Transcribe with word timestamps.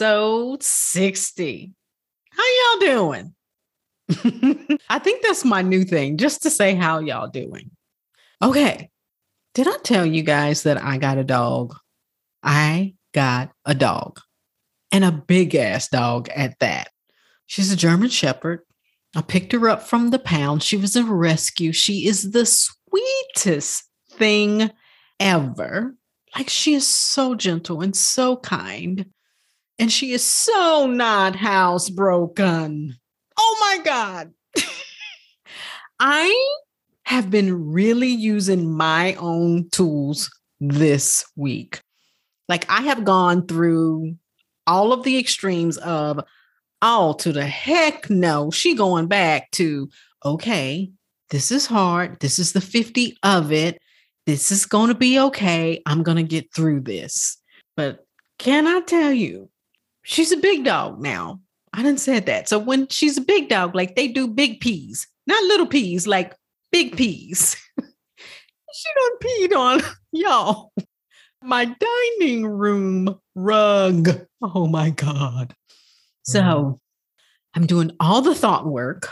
Episode 0.00 0.62
60. 0.62 1.74
How 2.30 2.42
y'all 2.42 2.80
doing? 2.80 3.34
I 4.88 4.98
think 4.98 5.22
that's 5.22 5.44
my 5.44 5.60
new 5.60 5.84
thing, 5.84 6.16
just 6.16 6.42
to 6.42 6.50
say 6.50 6.74
how 6.74 7.00
y'all 7.00 7.28
doing. 7.28 7.70
Okay. 8.42 8.88
Did 9.52 9.68
I 9.68 9.76
tell 9.84 10.06
you 10.06 10.22
guys 10.22 10.62
that 10.62 10.82
I 10.82 10.96
got 10.96 11.18
a 11.18 11.24
dog? 11.24 11.74
I 12.42 12.94
got 13.12 13.50
a 13.66 13.74
dog 13.74 14.20
and 14.90 15.04
a 15.04 15.12
big 15.12 15.54
ass 15.54 15.88
dog 15.88 16.30
at 16.30 16.58
that. 16.60 16.88
She's 17.44 17.70
a 17.70 17.76
German 17.76 18.08
Shepherd. 18.08 18.60
I 19.14 19.20
picked 19.20 19.52
her 19.52 19.68
up 19.68 19.82
from 19.82 20.10
the 20.10 20.18
pound. 20.18 20.62
She 20.62 20.78
was 20.78 20.96
a 20.96 21.04
rescue. 21.04 21.72
She 21.72 22.06
is 22.06 22.30
the 22.30 22.46
sweetest 22.46 23.84
thing 24.12 24.70
ever. 25.18 25.94
Like 26.34 26.48
she 26.48 26.72
is 26.72 26.86
so 26.86 27.34
gentle 27.34 27.82
and 27.82 27.94
so 27.94 28.38
kind. 28.38 29.04
And 29.80 29.90
she 29.90 30.12
is 30.12 30.22
so 30.22 30.86
not 30.86 31.34
housebroken. 31.34 32.92
Oh 33.36 33.56
my 33.60 33.82
God. 33.82 34.32
I 36.00 36.56
have 37.04 37.30
been 37.30 37.72
really 37.72 38.08
using 38.08 38.70
my 38.70 39.14
own 39.14 39.68
tools 39.70 40.30
this 40.60 41.24
week. 41.34 41.80
Like 42.48 42.70
I 42.70 42.82
have 42.82 43.04
gone 43.04 43.46
through 43.46 44.14
all 44.66 44.92
of 44.92 45.02
the 45.02 45.18
extremes 45.18 45.78
of, 45.78 46.22
oh, 46.82 47.14
to 47.14 47.32
the 47.32 47.46
heck 47.46 48.08
no. 48.08 48.52
She 48.52 48.74
going 48.74 49.08
back 49.08 49.50
to, 49.52 49.88
okay, 50.24 50.92
this 51.30 51.50
is 51.50 51.66
hard. 51.66 52.20
This 52.20 52.38
is 52.38 52.52
the 52.52 52.60
50 52.60 53.16
of 53.24 53.50
it 53.50 53.80
this 54.26 54.52
is 54.52 54.66
going 54.66 54.88
to 54.88 54.94
be 54.94 55.18
okay. 55.18 55.82
I'm 55.86 56.02
going 56.02 56.16
to 56.16 56.22
get 56.22 56.54
through 56.54 56.82
this. 56.82 57.36
But 57.76 58.06
can 58.38 58.66
I 58.66 58.80
tell 58.80 59.12
you, 59.12 59.50
she's 60.02 60.32
a 60.32 60.36
big 60.36 60.64
dog 60.64 61.00
now. 61.00 61.40
I 61.72 61.82
didn't 61.82 62.00
say 62.00 62.20
that. 62.20 62.48
So 62.48 62.58
when 62.58 62.88
she's 62.88 63.16
a 63.16 63.22
big 63.22 63.48
dog, 63.48 63.74
like 63.74 63.94
they 63.94 64.08
do 64.08 64.26
big 64.26 64.60
peas, 64.60 65.06
not 65.26 65.42
little 65.44 65.66
peas, 65.66 66.06
like 66.06 66.34
big 66.72 66.96
peas. 66.96 67.56
she 67.80 68.88
done 68.94 69.18
peed 69.22 69.56
on 69.56 69.80
y'all. 70.12 70.72
My 71.42 71.64
dining 71.64 72.46
room 72.46 73.18
rug. 73.34 74.26
Oh 74.42 74.66
my 74.66 74.90
God. 74.90 75.54
So 76.22 76.40
mm. 76.40 76.78
I'm 77.54 77.66
doing 77.66 77.92
all 77.98 78.20
the 78.20 78.34
thought 78.34 78.66
work. 78.66 79.08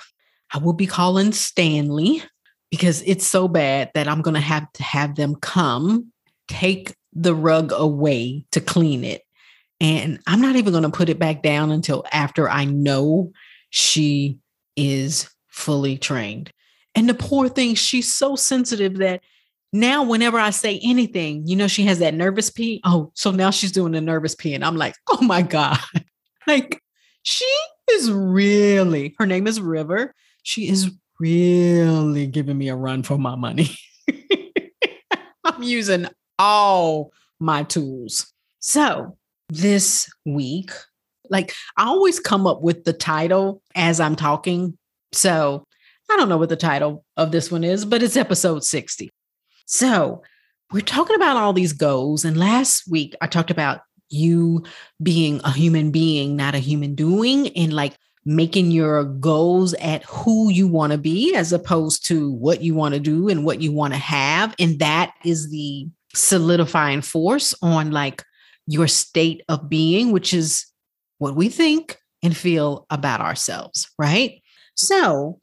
I 0.52 0.58
will 0.58 0.72
be 0.72 0.86
calling 0.86 1.32
Stanley 1.32 2.22
because 2.70 3.02
it's 3.06 3.26
so 3.26 3.48
bad 3.48 3.90
that 3.94 4.08
I'm 4.08 4.22
going 4.22 4.34
to 4.34 4.40
have 4.40 4.70
to 4.74 4.82
have 4.82 5.14
them 5.14 5.36
come 5.36 6.12
take 6.48 6.94
the 7.12 7.34
rug 7.34 7.72
away 7.72 8.44
to 8.52 8.60
clean 8.60 9.04
it. 9.04 9.22
And 9.80 10.18
I'm 10.26 10.40
not 10.40 10.56
even 10.56 10.72
going 10.72 10.82
to 10.82 10.90
put 10.90 11.08
it 11.08 11.18
back 11.18 11.42
down 11.42 11.70
until 11.70 12.04
after 12.12 12.48
I 12.48 12.64
know 12.64 13.32
she 13.70 14.38
is 14.76 15.28
fully 15.48 15.98
trained. 15.98 16.52
And 16.94 17.08
the 17.08 17.14
poor 17.14 17.48
thing, 17.48 17.74
she's 17.74 18.12
so 18.12 18.34
sensitive 18.34 18.98
that 18.98 19.20
now 19.72 20.02
whenever 20.02 20.38
I 20.38 20.50
say 20.50 20.80
anything, 20.82 21.46
you 21.46 21.54
know, 21.54 21.68
she 21.68 21.84
has 21.84 21.98
that 21.98 22.14
nervous 22.14 22.50
pee. 22.50 22.80
Oh, 22.84 23.12
so 23.14 23.30
now 23.30 23.50
she's 23.50 23.72
doing 23.72 23.92
the 23.92 24.00
nervous 24.00 24.34
pee. 24.34 24.54
And 24.54 24.64
I'm 24.64 24.76
like, 24.76 24.94
oh 25.08 25.22
my 25.22 25.42
God. 25.42 25.78
like 26.46 26.82
she 27.22 27.50
is 27.90 28.10
really, 28.10 29.14
her 29.18 29.26
name 29.26 29.46
is 29.46 29.60
River. 29.60 30.14
She 30.42 30.68
is 30.68 30.90
really 31.20 32.26
giving 32.26 32.56
me 32.56 32.68
a 32.68 32.76
run 32.76 33.02
for 33.02 33.18
my 33.18 33.34
money. 33.34 33.70
I'm 35.44 35.62
using 35.62 36.08
all 36.38 37.12
my 37.38 37.64
tools. 37.64 38.32
So 38.60 39.17
this 39.48 40.10
week, 40.24 40.70
like 41.30 41.54
I 41.76 41.86
always 41.86 42.20
come 42.20 42.46
up 42.46 42.62
with 42.62 42.84
the 42.84 42.92
title 42.92 43.62
as 43.74 44.00
I'm 44.00 44.16
talking. 44.16 44.76
So 45.12 45.64
I 46.10 46.16
don't 46.16 46.28
know 46.28 46.38
what 46.38 46.48
the 46.48 46.56
title 46.56 47.04
of 47.16 47.32
this 47.32 47.50
one 47.50 47.64
is, 47.64 47.84
but 47.84 48.02
it's 48.02 48.16
episode 48.16 48.64
60. 48.64 49.10
So 49.66 50.22
we're 50.72 50.80
talking 50.80 51.16
about 51.16 51.36
all 51.36 51.52
these 51.52 51.72
goals. 51.72 52.24
And 52.24 52.36
last 52.36 52.90
week 52.90 53.14
I 53.20 53.26
talked 53.26 53.50
about 53.50 53.80
you 54.10 54.64
being 55.02 55.40
a 55.44 55.52
human 55.52 55.90
being, 55.90 56.36
not 56.36 56.54
a 56.54 56.58
human 56.58 56.94
doing, 56.94 57.48
and 57.48 57.72
like 57.72 57.96
making 58.24 58.70
your 58.70 59.04
goals 59.04 59.74
at 59.74 60.04
who 60.04 60.50
you 60.50 60.68
want 60.68 60.92
to 60.92 60.98
be 60.98 61.34
as 61.34 61.52
opposed 61.52 62.06
to 62.06 62.32
what 62.32 62.62
you 62.62 62.74
want 62.74 62.94
to 62.94 63.00
do 63.00 63.28
and 63.28 63.44
what 63.44 63.60
you 63.60 63.72
want 63.72 63.94
to 63.94 63.98
have. 63.98 64.54
And 64.58 64.78
that 64.78 65.14
is 65.24 65.50
the 65.50 65.86
solidifying 66.14 67.02
force 67.02 67.54
on 67.62 67.90
like 67.90 68.22
your 68.68 68.86
state 68.86 69.42
of 69.48 69.68
being, 69.68 70.12
which 70.12 70.34
is 70.34 70.66
what 71.16 71.34
we 71.34 71.48
think 71.48 71.98
and 72.22 72.36
feel 72.36 72.86
about 72.90 73.20
ourselves, 73.20 73.88
right? 73.98 74.42
So, 74.76 75.40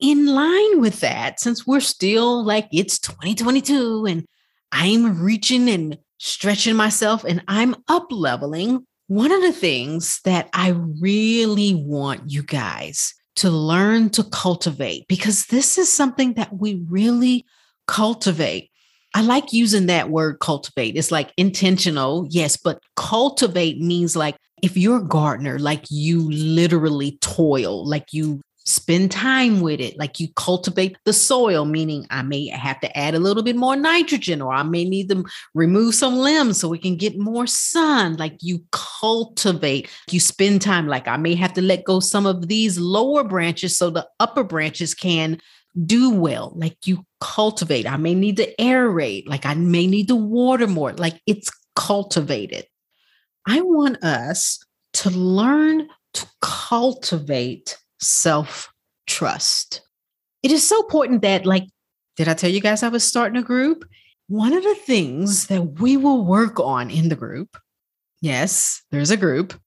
in 0.00 0.26
line 0.26 0.80
with 0.80 1.00
that, 1.00 1.40
since 1.40 1.66
we're 1.66 1.80
still 1.80 2.44
like 2.44 2.68
it's 2.72 3.00
2022 3.00 4.06
and 4.06 4.24
I'm 4.70 5.20
reaching 5.20 5.68
and 5.68 5.98
stretching 6.18 6.76
myself 6.76 7.24
and 7.24 7.42
I'm 7.48 7.74
up 7.88 8.06
leveling, 8.10 8.86
one 9.08 9.32
of 9.32 9.42
the 9.42 9.52
things 9.52 10.20
that 10.24 10.48
I 10.52 10.68
really 11.00 11.74
want 11.74 12.30
you 12.30 12.44
guys 12.44 13.12
to 13.36 13.50
learn 13.50 14.10
to 14.10 14.22
cultivate, 14.22 15.08
because 15.08 15.46
this 15.46 15.78
is 15.78 15.92
something 15.92 16.34
that 16.34 16.56
we 16.56 16.84
really 16.88 17.44
cultivate. 17.86 18.70
I 19.18 19.22
like 19.22 19.52
using 19.52 19.86
that 19.86 20.10
word 20.10 20.38
cultivate. 20.38 20.94
It's 20.94 21.10
like 21.10 21.32
intentional, 21.36 22.28
yes, 22.30 22.56
but 22.56 22.80
cultivate 22.94 23.80
means 23.80 24.14
like 24.14 24.36
if 24.62 24.76
you're 24.76 24.98
a 24.98 25.04
gardener, 25.04 25.58
like 25.58 25.86
you 25.90 26.30
literally 26.30 27.18
toil, 27.20 27.84
like 27.84 28.12
you 28.12 28.40
spend 28.64 29.10
time 29.10 29.60
with 29.60 29.80
it. 29.80 29.98
Like 29.98 30.20
you 30.20 30.28
cultivate 30.36 30.96
the 31.04 31.12
soil, 31.12 31.64
meaning 31.64 32.06
I 32.10 32.22
may 32.22 32.46
have 32.46 32.78
to 32.78 32.96
add 32.96 33.16
a 33.16 33.18
little 33.18 33.42
bit 33.42 33.56
more 33.56 33.74
nitrogen, 33.74 34.40
or 34.40 34.52
I 34.52 34.62
may 34.62 34.84
need 34.84 35.08
to 35.08 35.24
remove 35.52 35.96
some 35.96 36.18
limbs 36.18 36.60
so 36.60 36.68
we 36.68 36.78
can 36.78 36.94
get 36.94 37.18
more 37.18 37.48
sun. 37.48 38.18
Like 38.18 38.36
you 38.40 38.62
cultivate, 38.70 39.90
you 40.12 40.20
spend 40.20 40.62
time. 40.62 40.86
Like 40.86 41.08
I 41.08 41.16
may 41.16 41.34
have 41.34 41.54
to 41.54 41.62
let 41.62 41.82
go 41.82 41.98
some 41.98 42.24
of 42.24 42.46
these 42.46 42.78
lower 42.78 43.24
branches 43.24 43.76
so 43.76 43.90
the 43.90 44.06
upper 44.20 44.44
branches 44.44 44.94
can 44.94 45.40
do 45.86 46.10
well. 46.10 46.52
Like 46.56 46.86
you 46.86 47.04
cultivate. 47.20 47.86
I 47.86 47.96
may 47.96 48.14
need 48.14 48.36
to 48.36 48.54
aerate, 48.56 49.28
like 49.28 49.46
I 49.46 49.54
may 49.54 49.86
need 49.86 50.08
to 50.08 50.16
water 50.16 50.66
more. 50.66 50.92
Like 50.92 51.20
it's 51.26 51.50
cultivated. 51.76 52.66
I 53.46 53.60
want 53.60 54.02
us 54.02 54.58
to 54.94 55.10
learn 55.10 55.88
to 56.14 56.26
cultivate 56.40 57.78
self 58.00 58.72
trust. 59.06 59.82
It 60.42 60.52
is 60.52 60.66
so 60.66 60.80
important 60.82 61.22
that, 61.22 61.46
like, 61.46 61.64
did 62.16 62.28
I 62.28 62.34
tell 62.34 62.50
you 62.50 62.60
guys 62.60 62.82
I 62.82 62.88
was 62.88 63.04
starting 63.04 63.38
a 63.38 63.42
group? 63.42 63.84
One 64.28 64.52
of 64.52 64.62
the 64.62 64.74
things 64.74 65.46
that 65.46 65.80
we 65.80 65.96
will 65.96 66.24
work 66.24 66.60
on 66.60 66.90
in 66.90 67.08
the 67.08 67.16
group, 67.16 67.56
yes, 68.20 68.82
there's 68.90 69.10
a 69.10 69.16
group. 69.16 69.58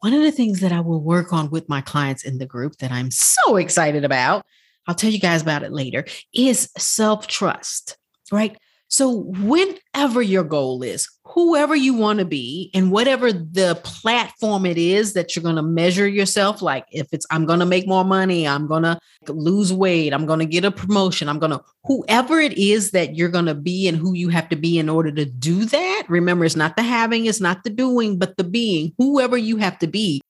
One 0.00 0.14
of 0.14 0.22
the 0.22 0.32
things 0.32 0.60
that 0.60 0.72
I 0.72 0.80
will 0.80 1.02
work 1.02 1.32
on 1.32 1.50
with 1.50 1.68
my 1.68 1.82
clients 1.82 2.24
in 2.24 2.38
the 2.38 2.46
group 2.46 2.76
that 2.76 2.90
I'm 2.90 3.10
so 3.10 3.56
excited 3.56 4.04
about, 4.04 4.46
I'll 4.86 4.94
tell 4.94 5.10
you 5.10 5.20
guys 5.20 5.42
about 5.42 5.62
it 5.62 5.72
later, 5.72 6.04
is 6.32 6.70
self 6.76 7.26
trust, 7.26 7.96
right? 8.32 8.56
So, 8.92 9.18
whenever 9.38 10.20
your 10.20 10.42
goal 10.42 10.82
is, 10.82 11.08
whoever 11.24 11.76
you 11.76 11.94
want 11.94 12.18
to 12.18 12.24
be, 12.24 12.72
and 12.74 12.90
whatever 12.90 13.32
the 13.32 13.78
platform 13.84 14.66
it 14.66 14.76
is 14.76 15.12
that 15.12 15.36
you're 15.36 15.44
going 15.44 15.54
to 15.54 15.62
measure 15.62 16.08
yourself, 16.08 16.60
like 16.60 16.86
if 16.90 17.06
it's, 17.12 17.24
I'm 17.30 17.46
going 17.46 17.60
to 17.60 17.66
make 17.66 17.86
more 17.86 18.04
money, 18.04 18.48
I'm 18.48 18.66
going 18.66 18.82
to 18.82 18.98
lose 19.28 19.72
weight, 19.72 20.12
I'm 20.12 20.26
going 20.26 20.40
to 20.40 20.44
get 20.44 20.64
a 20.64 20.72
promotion, 20.72 21.28
I'm 21.28 21.38
going 21.38 21.52
to, 21.52 21.62
whoever 21.84 22.40
it 22.40 22.58
is 22.58 22.90
that 22.90 23.14
you're 23.14 23.28
going 23.28 23.46
to 23.46 23.54
be 23.54 23.86
and 23.86 23.96
who 23.96 24.12
you 24.12 24.28
have 24.30 24.48
to 24.48 24.56
be 24.56 24.76
in 24.76 24.88
order 24.88 25.12
to 25.12 25.24
do 25.24 25.66
that. 25.66 26.06
Remember, 26.08 26.44
it's 26.44 26.56
not 26.56 26.74
the 26.74 26.82
having, 26.82 27.26
it's 27.26 27.40
not 27.40 27.62
the 27.62 27.70
doing, 27.70 28.18
but 28.18 28.36
the 28.36 28.44
being, 28.44 28.92
whoever 28.98 29.38
you 29.38 29.58
have 29.58 29.78
to 29.78 29.86
be. 29.86 30.20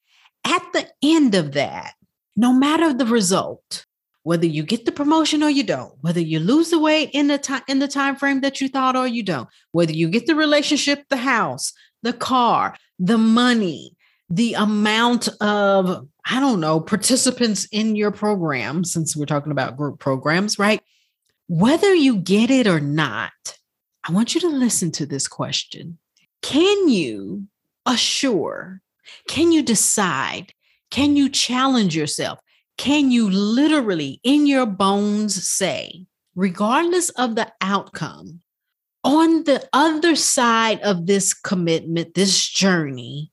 At 0.44 0.62
the 0.75 0.87
end 1.02 1.35
of 1.35 1.52
that, 1.52 1.94
no 2.37 2.52
matter 2.52 2.93
the 2.93 3.06
result, 3.06 3.87
whether 4.22 4.46
you 4.46 4.62
get 4.62 4.84
the 4.84 4.93
promotion 4.93 5.43
or 5.43 5.50
you 5.50 5.62
don't 5.62 5.93
whether 6.02 6.20
you 6.20 6.38
lose 6.38 6.70
the 6.70 6.78
weight 6.78 7.11
in 7.12 7.26
the 7.28 7.38
time 7.38 7.62
in 7.69 7.78
the 7.78 7.88
time 7.88 8.17
frame 8.17 8.40
that 8.40 8.61
you 8.61 8.69
thought 8.69 8.96
or 8.96 9.06
you 9.06 9.22
don't 9.22 9.49
whether 9.72 9.93
you 9.93 10.08
get 10.08 10.26
the 10.26 10.34
relationship 10.34 11.05
the 11.08 11.17
house 11.17 11.72
the 12.02 12.12
car, 12.12 12.76
the 12.99 13.19
money, 13.19 13.96
the 14.28 14.55
amount 14.55 15.28
of, 15.40 16.06
I 16.25 16.40
don't 16.40 16.61
know, 16.61 16.81
participants 16.81 17.67
in 17.72 17.96
your 17.96 18.11
program, 18.11 18.84
since 18.84 19.17
we're 19.17 19.26
talking 19.26 19.52
about 19.52 19.76
group 19.76 19.99
programs, 19.99 20.58
right? 20.58 20.81
Whether 21.49 21.94
you 21.94 22.19
get 22.19 22.50
it 22.50 22.66
or 22.66 22.81
not, 22.81 23.32
I 24.05 24.12
want 24.12 24.34
you 24.34 24.40
to 24.43 24.49
listen 24.49 24.93
to 24.93 25.06
this 25.06 25.26
question. 25.26 25.99
Can 26.43 26.88
you 26.88 27.46
assure, 27.87 28.81
can 29.28 29.52
you 29.52 29.62
decide, 29.62 30.52
can 30.90 31.16
you 31.16 31.28
challenge 31.28 31.96
yourself? 31.96 32.38
Can 32.80 33.10
you 33.10 33.28
literally 33.28 34.22
in 34.24 34.46
your 34.46 34.64
bones 34.64 35.46
say, 35.46 36.06
regardless 36.34 37.10
of 37.10 37.34
the 37.34 37.52
outcome, 37.60 38.40
on 39.04 39.44
the 39.44 39.68
other 39.74 40.16
side 40.16 40.80
of 40.80 41.04
this 41.04 41.34
commitment, 41.34 42.14
this 42.14 42.48
journey, 42.48 43.32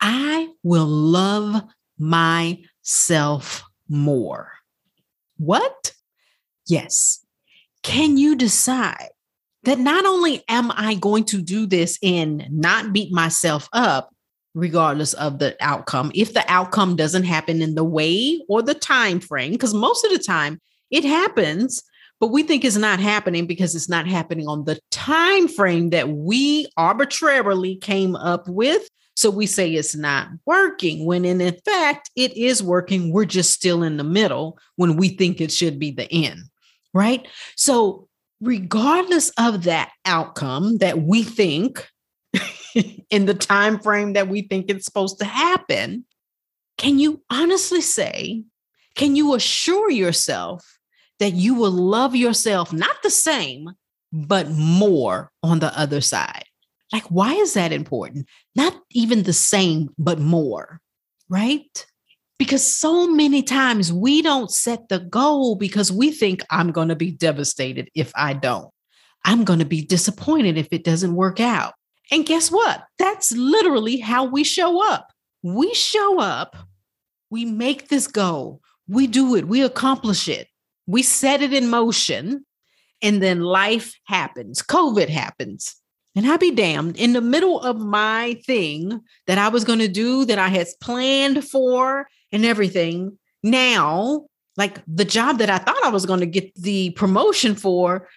I 0.00 0.50
will 0.62 0.86
love 0.86 1.64
myself 1.98 3.64
more. 3.88 4.52
What? 5.36 5.92
Yes. 6.68 7.26
Can 7.82 8.16
you 8.16 8.36
decide 8.36 9.08
that 9.64 9.80
not 9.80 10.06
only 10.06 10.44
am 10.48 10.70
I 10.70 10.94
going 10.94 11.24
to 11.24 11.42
do 11.42 11.66
this 11.66 11.98
and 12.04 12.46
not 12.52 12.92
beat 12.92 13.12
myself 13.12 13.68
up, 13.72 14.14
regardless 14.56 15.12
of 15.14 15.38
the 15.38 15.56
outcome, 15.60 16.10
if 16.14 16.34
the 16.34 16.44
outcome 16.48 16.96
doesn't 16.96 17.24
happen 17.24 17.62
in 17.62 17.74
the 17.74 17.84
way 17.84 18.40
or 18.48 18.62
the 18.62 18.74
time 18.74 19.20
frame, 19.20 19.52
because 19.52 19.74
most 19.74 20.04
of 20.04 20.10
the 20.10 20.18
time 20.18 20.60
it 20.90 21.04
happens, 21.04 21.82
but 22.18 22.28
we 22.28 22.42
think 22.42 22.64
it's 22.64 22.76
not 22.76 22.98
happening 22.98 23.46
because 23.46 23.74
it's 23.74 23.88
not 23.88 24.08
happening 24.08 24.48
on 24.48 24.64
the 24.64 24.80
time 24.90 25.46
frame 25.46 25.90
that 25.90 26.08
we 26.08 26.66
arbitrarily 26.76 27.76
came 27.76 28.16
up 28.16 28.48
with. 28.48 28.88
So 29.14 29.30
we 29.30 29.46
say 29.46 29.72
it's 29.72 29.94
not 29.94 30.28
working 30.44 31.06
when 31.06 31.24
in 31.24 31.40
fact 31.64 32.10
it 32.16 32.36
is 32.36 32.62
working. 32.62 33.12
We're 33.12 33.24
just 33.26 33.52
still 33.52 33.82
in 33.82 33.96
the 33.96 34.04
middle 34.04 34.58
when 34.74 34.96
we 34.96 35.10
think 35.10 35.40
it 35.40 35.52
should 35.52 35.78
be 35.78 35.90
the 35.92 36.10
end 36.12 36.40
right? 36.96 37.28
So 37.56 38.08
regardless 38.40 39.30
of 39.38 39.64
that 39.64 39.92
outcome 40.04 40.78
that 40.78 41.02
we 41.02 41.22
think 41.22 41.88
in 43.10 43.26
the 43.26 43.34
time 43.34 43.78
frame 43.78 44.12
that 44.14 44.28
we 44.28 44.42
think 44.42 44.66
it's 44.68 44.84
supposed 44.84 45.18
to 45.18 45.24
happen 45.24 46.04
can 46.78 46.98
you 46.98 47.22
honestly 47.30 47.80
say 47.80 48.42
can 48.94 49.16
you 49.16 49.34
assure 49.34 49.90
yourself 49.90 50.76
that 51.18 51.32
you 51.32 51.54
will 51.54 51.70
love 51.70 52.14
yourself 52.14 52.72
not 52.72 52.96
the 53.02 53.10
same, 53.10 53.70
but 54.12 54.50
more 54.50 55.30
on 55.42 55.58
the 55.58 55.78
other 55.78 56.00
side. 56.00 56.44
Like, 56.92 57.04
why 57.04 57.34
is 57.34 57.54
that 57.54 57.72
important? 57.72 58.26
Not 58.54 58.78
even 58.90 59.22
the 59.22 59.32
same, 59.32 59.90
but 59.98 60.18
more, 60.18 60.80
right? 61.28 61.86
Because 62.38 62.64
so 62.64 63.08
many 63.08 63.42
times 63.42 63.92
we 63.92 64.22
don't 64.22 64.50
set 64.50 64.88
the 64.88 65.00
goal 65.00 65.56
because 65.56 65.90
we 65.90 66.10
think 66.10 66.44
I'm 66.50 66.70
going 66.70 66.88
to 66.88 66.96
be 66.96 67.10
devastated 67.10 67.90
if 67.94 68.12
I 68.14 68.34
don't. 68.34 68.70
I'm 69.24 69.42
going 69.44 69.58
to 69.58 69.64
be 69.64 69.84
disappointed 69.84 70.56
if 70.56 70.68
it 70.70 70.84
doesn't 70.84 71.14
work 71.14 71.40
out. 71.40 71.74
And 72.10 72.26
guess 72.26 72.50
what? 72.50 72.84
That's 72.98 73.32
literally 73.32 73.98
how 73.98 74.24
we 74.24 74.44
show 74.44 74.82
up. 74.92 75.12
We 75.42 75.74
show 75.74 76.20
up, 76.20 76.56
we 77.30 77.44
make 77.44 77.88
this 77.88 78.06
goal, 78.06 78.60
we 78.88 79.06
do 79.06 79.36
it, 79.36 79.46
we 79.46 79.62
accomplish 79.62 80.28
it 80.28 80.48
we 80.86 81.02
set 81.02 81.42
it 81.42 81.52
in 81.52 81.68
motion 81.68 82.44
and 83.02 83.22
then 83.22 83.40
life 83.40 83.94
happens 84.04 84.62
covid 84.62 85.08
happens 85.08 85.76
and 86.14 86.26
i 86.26 86.36
be 86.36 86.50
damned 86.50 86.96
in 86.96 87.12
the 87.12 87.20
middle 87.20 87.60
of 87.60 87.78
my 87.78 88.40
thing 88.46 89.00
that 89.26 89.38
i 89.38 89.48
was 89.48 89.64
going 89.64 89.78
to 89.78 89.88
do 89.88 90.24
that 90.24 90.38
i 90.38 90.48
had 90.48 90.66
planned 90.80 91.44
for 91.44 92.06
and 92.32 92.44
everything 92.44 93.18
now 93.42 94.24
like 94.56 94.78
the 94.86 95.04
job 95.04 95.38
that 95.38 95.50
i 95.50 95.58
thought 95.58 95.84
i 95.84 95.90
was 95.90 96.06
going 96.06 96.20
to 96.20 96.26
get 96.26 96.54
the 96.54 96.90
promotion 96.90 97.54
for 97.54 98.08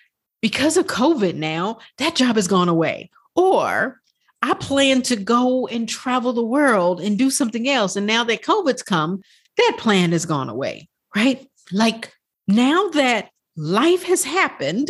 because 0.42 0.78
of 0.78 0.88
covid 0.88 1.36
now 1.36 1.78
that 1.98 2.16
job 2.16 2.36
has 2.36 2.48
gone 2.48 2.70
away 2.70 3.10
or 3.40 4.00
i 4.42 4.54
plan 4.56 5.02
to 5.02 5.16
go 5.16 5.68
and 5.68 5.88
travel 5.88 6.34
the 6.34 6.44
world 6.44 7.00
and 7.02 7.18
do 7.18 7.30
something 7.30 7.68
else 7.68 7.96
and 7.96 8.06
now 8.06 8.24
that 8.24 8.44
covid's 8.44 8.84
come 8.84 9.22
that 9.58 9.76
plan 9.78 10.12
has 10.12 10.26
gone 10.26 10.50
away 10.50 10.88
right 11.16 11.48
like 11.72 12.14
now 12.48 12.90
that 12.90 13.30
life 13.56 14.04
has 14.04 14.24
happened 14.24 14.90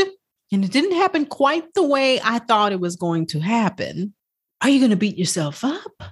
and 0.52 0.64
it 0.64 0.72
didn't 0.72 0.96
happen 0.96 1.26
quite 1.26 1.74
the 1.74 1.86
way 1.86 2.20
I 2.24 2.40
thought 2.40 2.72
it 2.72 2.80
was 2.80 2.96
going 2.96 3.28
to 3.28 3.40
happen, 3.40 4.14
are 4.62 4.70
you 4.70 4.80
going 4.80 4.92
to 4.92 4.96
beat 4.96 5.18
yourself 5.18 5.64
up? 5.64 6.04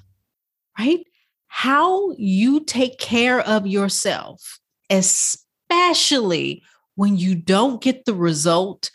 Right? 0.78 1.06
How 1.48 2.12
you 2.18 2.64
take 2.64 3.00
care 3.00 3.40
of 3.40 3.66
yourself, 3.66 4.60
especially 4.90 6.64
when 6.96 7.18
you 7.18 7.36
don't 7.36 7.82
get 7.82 8.06
the 8.06 8.14
result 8.14 8.92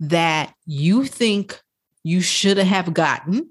that 0.00 0.52
you 0.66 1.04
think 1.04 1.60
you 2.02 2.20
should 2.20 2.58
have 2.58 2.92
gotten 2.94 3.48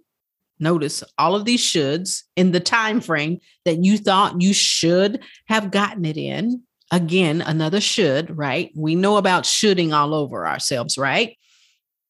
notice 0.62 1.04
all 1.18 1.36
of 1.36 1.44
these 1.44 1.62
shoulds 1.62 2.24
in 2.36 2.52
the 2.52 2.60
time 2.60 3.02
frame 3.02 3.40
that 3.66 3.84
you 3.84 3.98
thought 3.98 4.42
you 4.42 4.54
should 4.54 5.20
have 5.48 5.72
gotten 5.72 6.06
it 6.06 6.18
in 6.18 6.62
again, 6.92 7.42
another 7.42 7.82
should, 7.82 8.38
right? 8.38 8.72
We 8.76 8.96
know 8.96 9.18
about 9.18 9.46
shoulding 9.46 9.94
all 9.94 10.14
over 10.14 10.48
ourselves, 10.48 10.98
right? 10.98 11.38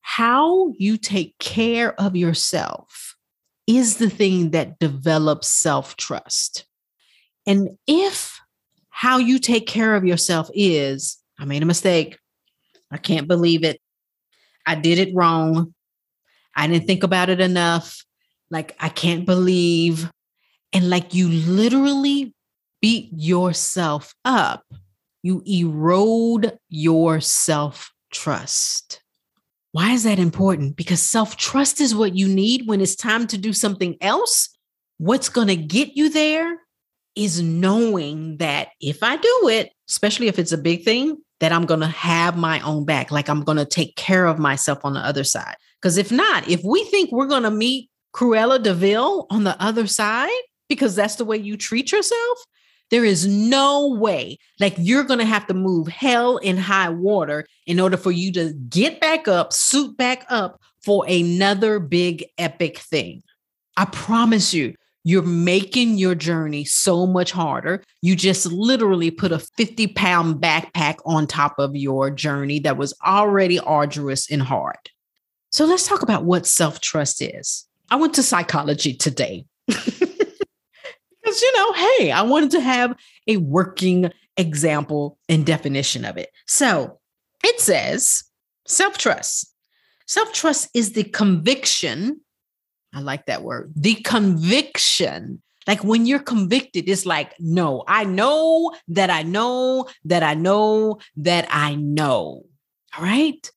How 0.01 0.73
you 0.77 0.97
take 0.97 1.38
care 1.39 1.99
of 1.99 2.15
yourself 2.15 3.15
is 3.67 3.97
the 3.97 4.09
thing 4.09 4.51
that 4.51 4.79
develops 4.79 5.47
self 5.47 5.95
trust. 5.95 6.65
And 7.45 7.77
if 7.87 8.39
how 8.89 9.19
you 9.19 9.39
take 9.39 9.67
care 9.67 9.95
of 9.95 10.03
yourself 10.03 10.49
is, 10.53 11.17
I 11.39 11.45
made 11.45 11.63
a 11.63 11.67
mistake, 11.67 12.17
I 12.91 12.97
can't 12.97 13.27
believe 13.27 13.63
it, 13.63 13.79
I 14.65 14.75
did 14.75 14.99
it 14.99 15.15
wrong, 15.15 15.73
I 16.56 16.68
didn't 16.68 16.88
think 16.88 17.03
about 17.03 17.30
it 17.30 17.39
enough, 17.39 18.03
like, 18.50 18.75
I 18.80 18.89
can't 18.89 19.25
believe, 19.25 20.12
and 20.74 20.89
like 20.89 21.13
you 21.13 21.30
literally 21.30 22.33
beat 22.81 23.09
yourself 23.13 24.13
up, 24.25 24.65
you 25.24 25.44
erode 25.45 26.57
your 26.69 27.21
self 27.21 27.92
trust. 28.11 29.02
Why 29.71 29.92
is 29.92 30.04
that 30.04 30.19
important? 30.19 30.75
Because 30.75 31.02
self 31.02 31.37
trust 31.37 31.80
is 31.80 31.95
what 31.95 32.16
you 32.16 32.28
need 32.28 32.68
when 32.68 32.81
it's 32.81 32.95
time 32.95 33.28
to 33.28 33.37
do 33.37 33.54
something 33.54 33.95
else. 34.02 34.49
What's 34.97 35.30
going 35.30 35.47
to 35.47 35.56
get 35.56 35.95
you 35.95 36.09
there 36.09 36.57
is 37.16 37.42
knowing 37.42 38.37
that 38.37 38.69
if 38.80 39.04
I 39.04 39.18
do 39.18 39.49
it, 39.49 39.71
especially 39.90 40.28
if 40.28 40.40
it's 40.40 40.52
a 40.52 40.57
big 40.57 40.83
thing, 40.83 41.18
that 41.40 41.52
I'm 41.52 41.66
going 41.66 41.80
to 41.80 41.87
have 41.87 42.37
my 42.37 42.59
own 42.61 42.85
back, 42.85 43.11
like 43.11 43.28
I'm 43.28 43.44
going 43.44 43.57
to 43.57 43.66
take 43.66 43.95
care 43.95 44.25
of 44.28 44.37
myself 44.37 44.80
on 44.83 44.94
the 44.94 44.99
other 44.99 45.23
side. 45.23 45.56
Because 45.81 45.97
if 45.97 46.11
not, 46.11 46.47
if 46.47 46.61
we 46.64 46.83
think 46.85 47.11
we're 47.11 47.26
going 47.26 47.44
to 47.44 47.52
meet 47.52 47.90
Cruella 48.14 48.61
de 48.61 48.73
Vil 48.73 49.26
on 49.30 49.44
the 49.44 49.61
other 49.61 49.88
side, 49.88 50.30
because 50.69 50.95
that's 50.95 51.16
the 51.16 51.26
way 51.26 51.38
you 51.38 51.57
treat 51.57 51.92
yourself, 51.92 52.38
there 52.92 53.06
is 53.06 53.26
no 53.26 53.88
way, 53.88 54.38
like, 54.59 54.76
you're 54.78 55.06
going 55.06 55.19
to 55.19 55.26
have 55.26 55.47
to 55.47 55.54
move 55.54 55.88
hell 55.88 56.38
in 56.38 56.57
high 56.57 56.90
water 56.90 57.47
in 57.66 57.80
order 57.80 57.97
for 57.97 58.11
you 58.11 58.31
to 58.33 58.54
get 58.69 59.00
back 59.00 59.28
up, 59.28 59.54
suit 59.54 59.95
back 59.97 60.26
up 60.30 60.59
for 60.83 61.06
another 61.07 61.80
big 61.80 62.26
epic 62.38 62.78
thing. 62.78 63.23
I 63.78 63.85
promise 63.85 64.54
you, 64.54 64.76
you're 65.04 65.23
making 65.23 65.97
your 65.97 66.16
journey 66.16 66.66
so 66.66 67.07
much 67.07 67.31
harder. 67.31 67.81
You 68.02 68.16
just 68.16 68.45
literally 68.52 69.09
put 69.09 69.31
a 69.31 69.40
50 69.40 69.88
pound 69.88 70.35
backpack 70.35 70.97
on 71.06 71.26
top 71.26 71.57
of 71.57 71.76
your 71.76 72.11
journey 72.11 72.59
that 72.59 72.78
was 72.78 72.94
already 73.06 73.57
arduous 73.57 74.30
and 74.30 74.42
hard. 74.42 74.78
So 75.51 75.65
let's 75.65 75.87
talk 75.87 76.01
about 76.01 76.23
what 76.23 76.47
self 76.47 76.79
trust 76.79 77.21
is. 77.21 77.67
I 77.89 77.97
went 77.97 78.13
to 78.15 78.23
psychology 78.23 78.93
today. 78.93 79.45
Because, 79.67 81.41
you 81.41 81.57
know, 81.57 81.73
hey, 81.73 82.11
I 82.11 82.21
wanted 82.23 82.51
to 82.51 82.61
have 82.61 82.95
a 83.27 83.37
working 83.37 84.11
example 84.37 85.19
and 85.29 85.45
definition 85.45 86.05
of 86.05 86.17
it. 86.17 86.29
So 86.47 86.99
it 87.43 87.59
says 87.59 88.23
self 88.65 88.97
trust. 88.97 89.53
Self 90.07 90.31
trust 90.33 90.69
is 90.73 90.93
the 90.93 91.03
conviction. 91.03 92.21
I 92.93 93.01
like 93.01 93.25
that 93.27 93.43
word. 93.43 93.73
The 93.75 93.95
conviction. 93.95 95.41
Like 95.67 95.83
when 95.83 96.05
you're 96.05 96.19
convicted, 96.19 96.89
it's 96.89 97.05
like, 97.05 97.33
no, 97.39 97.83
I 97.87 98.03
know 98.03 98.73
that 98.87 99.09
I 99.09 99.21
know 99.23 99.87
that 100.05 100.23
I 100.23 100.33
know 100.33 100.99
that 101.17 101.47
I 101.51 101.75
know. 101.75 102.43
All 102.97 103.03
right. 103.03 103.51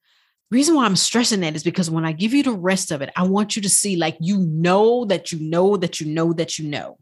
Reason 0.51 0.75
why 0.75 0.85
I'm 0.85 0.97
stressing 0.97 1.41
that 1.41 1.57
is 1.57 1.65
because 1.65 1.91
when 1.91 2.05
I 2.05 2.13
give 2.13 2.35
you 2.35 2.43
the 2.43 2.53
rest 2.53 2.91
of 2.91 3.03
it, 3.03 3.11
I 3.17 3.25
want 3.25 3.57
you 3.57 3.63
to 3.63 3.69
see 3.69 3.97
like 3.97 4.17
you 4.21 4.39
know 4.39 5.05
that 5.07 5.33
you 5.33 5.41
know 5.41 5.77
that 5.77 6.01
you 6.01 6.07
know 6.07 6.33
that 6.35 6.59
you 6.59 6.69
know 6.69 6.99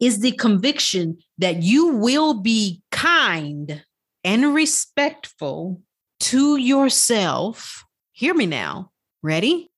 is 0.00 0.20
the 0.20 0.32
conviction 0.32 1.18
that 1.38 1.62
you 1.62 1.88
will 1.96 2.34
be 2.34 2.82
kind 2.90 3.84
and 4.24 4.54
respectful 4.54 5.80
to 6.20 6.56
yourself. 6.56 7.84
Hear 8.12 8.34
me 8.34 8.46
now. 8.46 8.90
Ready? 9.22 9.70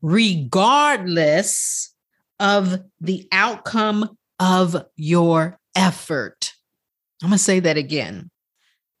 Regardless 0.00 1.92
of 2.38 2.78
the 3.00 3.26
outcome 3.32 4.16
of 4.38 4.86
your 4.96 5.58
effort. 5.74 6.52
I'm 7.22 7.30
going 7.30 7.38
to 7.38 7.42
say 7.42 7.60
that 7.60 7.76
again. 7.76 8.30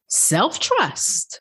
Self 0.08 0.58
trust 0.58 1.40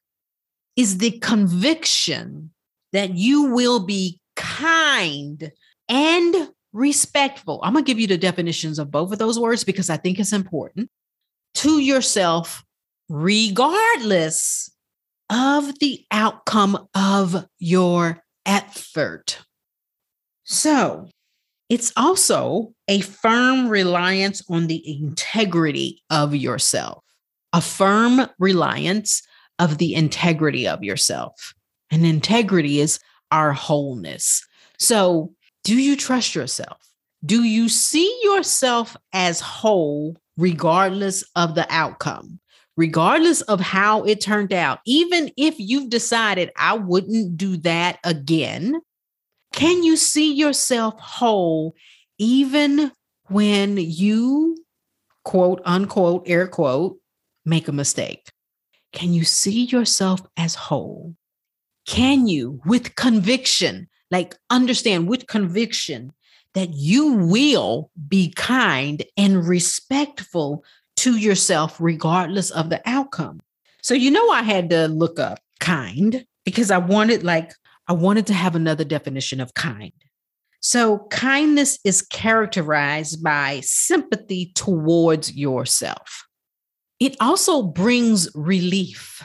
is 0.76 0.98
the 0.98 1.12
conviction 1.20 2.52
that 2.92 3.16
you 3.16 3.44
will 3.54 3.86
be 3.86 4.20
kind 4.36 5.52
and 5.90 6.50
respectful. 6.74 7.60
I'm 7.64 7.74
going 7.74 7.86
to 7.86 7.90
give 7.90 8.00
you 8.00 8.08
the 8.08 8.18
definitions 8.18 8.80
of 8.80 8.92
both 8.92 9.12
of 9.12 9.20
those 9.20 9.40
words 9.40 9.64
because 9.64 9.90
I 9.90 9.98
think 9.98 10.20
it's 10.20 10.34
important 10.34 10.90
to 11.56 11.80
yourself, 11.80 12.64
regardless 13.10 14.70
of 15.30 15.80
the 15.80 16.06
outcome 16.12 16.88
of 16.94 17.48
your 17.60 18.22
effort. 18.46 19.40
So, 20.44 21.10
it's 21.70 21.92
also 21.98 22.74
a 22.88 23.00
firm 23.02 23.68
reliance 23.68 24.44
on 24.50 24.68
the 24.68 24.98
integrity 25.00 26.04
of 26.12 26.36
yourself, 26.36 27.04
a 27.54 27.62
firm 27.62 28.28
reliance 28.38 29.24
of 29.60 29.78
the 29.78 29.96
integrity 29.96 30.68
of 30.68 30.84
yourself. 30.84 31.54
And 31.92 32.06
integrity 32.06 32.80
is 32.80 33.00
our 33.32 33.54
wholeness. 33.54 34.46
So, 34.78 35.34
do 35.64 35.76
you 35.76 35.96
trust 35.96 36.36
yourself? 36.36 36.78
Do 37.26 37.44
you 37.44 37.70
see 37.70 38.20
yourself 38.24 38.96
as 39.14 39.40
whole 39.40 40.16
regardless 40.38 41.24
of 41.36 41.56
the 41.56 41.66
outcome? 41.70 42.40
Regardless 42.78 43.42
of 43.44 43.62
how 43.62 44.04
it 44.04 44.20
turned 44.20 44.52
out, 44.52 44.80
even 44.86 45.32
if 45.38 45.56
you've 45.58 45.90
decided 45.90 46.52
I 46.58 46.76
wouldn't 46.76 47.38
do 47.38 47.56
that 47.58 48.00
again, 48.04 48.82
can 49.54 49.82
you 49.84 49.96
see 49.96 50.34
yourself 50.34 51.00
whole 51.00 51.74
even 52.18 52.92
when 53.28 53.78
you, 53.78 54.58
quote 55.24 55.62
unquote, 55.64 56.24
air 56.28 56.48
quote, 56.48 56.98
make 57.46 57.70
a 57.70 57.72
mistake? 57.72 58.30
Can 58.96 59.14
you 59.14 59.26
see 59.26 59.66
yourself 59.66 60.22
as 60.38 60.56
whole? 60.56 61.16
Can 61.86 62.28
you, 62.28 62.62
with 62.66 62.96
conviction, 62.96 63.90
like 64.10 64.36
understand 64.50 65.08
with 65.08 65.28
conviction 65.28 66.14
that 66.54 66.74
you 66.74 67.14
will 67.14 67.92
be 68.08 68.32
kind 68.36 69.04
and 69.18 69.46
respectful 69.46 70.64
to 70.98 71.18
yourself, 71.18 71.76
regardless 71.80 72.50
of 72.52 72.70
the 72.70 72.82
outcome? 72.86 73.42
So, 73.82 73.94
you 73.94 74.10
know, 74.10 74.30
I 74.30 74.42
had 74.42 74.70
to 74.70 74.88
look 74.88 75.20
up 75.20 75.40
kind 75.60 76.26
because 76.46 76.72
I 76.72 76.78
wanted, 76.78 77.24
like, 77.24 77.52
I 77.88 77.94
wanted 77.94 78.26
to 78.28 78.34
have 78.34 78.56
another 78.56 78.86
definition 78.86 79.42
of 79.42 79.54
kind. 79.54 79.92
So, 80.62 81.00
kindness 81.12 81.78
is 81.84 82.02
characterized 82.02 83.22
by 83.22 83.60
sympathy 83.62 84.54
towards 84.56 85.36
yourself. 85.36 86.25
It 87.00 87.16
also 87.20 87.62
brings 87.62 88.30
relief. 88.36 89.22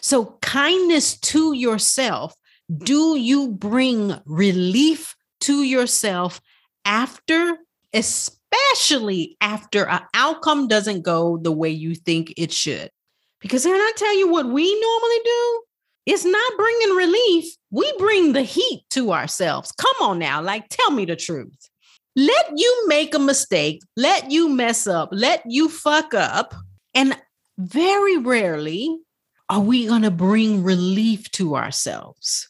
So, 0.00 0.38
kindness 0.40 1.18
to 1.18 1.52
yourself, 1.52 2.34
do 2.78 3.16
you 3.16 3.48
bring 3.48 4.18
relief 4.24 5.14
to 5.42 5.62
yourself 5.62 6.40
after, 6.84 7.58
especially 7.92 9.36
after 9.40 9.86
an 9.86 10.02
outcome 10.14 10.68
doesn't 10.68 11.02
go 11.02 11.36
the 11.36 11.52
way 11.52 11.70
you 11.70 11.94
think 11.94 12.32
it 12.36 12.52
should? 12.52 12.90
Because 13.40 13.64
can 13.64 13.74
I 13.74 13.92
tell 13.96 14.16
you 14.16 14.30
what 14.30 14.46
we 14.46 14.80
normally 14.80 15.20
do? 15.24 15.62
It's 16.06 16.24
not 16.24 16.56
bringing 16.56 16.96
relief. 16.96 17.56
We 17.70 17.92
bring 17.98 18.32
the 18.32 18.42
heat 18.42 18.84
to 18.90 19.12
ourselves. 19.12 19.72
Come 19.72 19.96
on 20.00 20.18
now, 20.18 20.40
like 20.42 20.68
tell 20.70 20.90
me 20.90 21.04
the 21.04 21.16
truth. 21.16 21.70
Let 22.16 22.52
you 22.56 22.84
make 22.88 23.14
a 23.14 23.18
mistake, 23.18 23.82
let 23.96 24.30
you 24.30 24.48
mess 24.48 24.86
up, 24.86 25.10
let 25.12 25.42
you 25.46 25.68
fuck 25.68 26.12
up. 26.14 26.54
And 26.94 27.16
very 27.58 28.16
rarely 28.18 28.98
are 29.48 29.60
we 29.60 29.86
going 29.86 30.02
to 30.02 30.10
bring 30.10 30.62
relief 30.62 31.30
to 31.32 31.56
ourselves. 31.56 32.48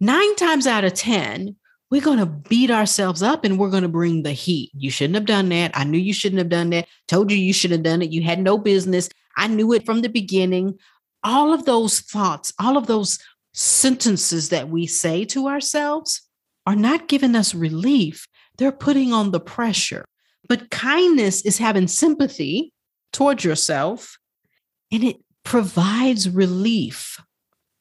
Nine 0.00 0.36
times 0.36 0.66
out 0.66 0.84
of 0.84 0.94
10, 0.94 1.56
we're 1.90 2.00
going 2.00 2.18
to 2.18 2.26
beat 2.26 2.70
ourselves 2.70 3.22
up 3.22 3.44
and 3.44 3.58
we're 3.58 3.70
going 3.70 3.82
to 3.82 3.88
bring 3.88 4.22
the 4.22 4.32
heat. 4.32 4.70
You 4.74 4.90
shouldn't 4.90 5.14
have 5.14 5.26
done 5.26 5.48
that. 5.50 5.72
I 5.74 5.84
knew 5.84 5.98
you 5.98 6.14
shouldn't 6.14 6.38
have 6.38 6.48
done 6.48 6.70
that. 6.70 6.88
Told 7.08 7.30
you 7.30 7.36
you 7.36 7.52
should 7.52 7.70
have 7.70 7.82
done 7.82 8.02
it. 8.02 8.10
You 8.10 8.22
had 8.22 8.40
no 8.40 8.58
business. 8.58 9.08
I 9.36 9.48
knew 9.48 9.72
it 9.72 9.84
from 9.84 10.02
the 10.02 10.08
beginning 10.08 10.78
all 11.24 11.52
of 11.52 11.64
those 11.64 12.00
thoughts, 12.00 12.52
all 12.58 12.76
of 12.76 12.86
those 12.86 13.18
sentences 13.52 14.48
that 14.48 14.68
we 14.68 14.86
say 14.86 15.24
to 15.26 15.48
ourselves 15.48 16.22
are 16.66 16.76
not 16.76 17.08
giving 17.08 17.36
us 17.36 17.54
relief. 17.54 18.26
They're 18.58 18.72
putting 18.72 19.12
on 19.12 19.30
the 19.30 19.40
pressure. 19.40 20.04
But 20.48 20.70
kindness 20.70 21.42
is 21.42 21.58
having 21.58 21.88
sympathy 21.88 22.72
towards 23.12 23.44
yourself 23.44 24.18
and 24.90 25.04
it 25.04 25.16
provides 25.44 26.28
relief. 26.28 27.20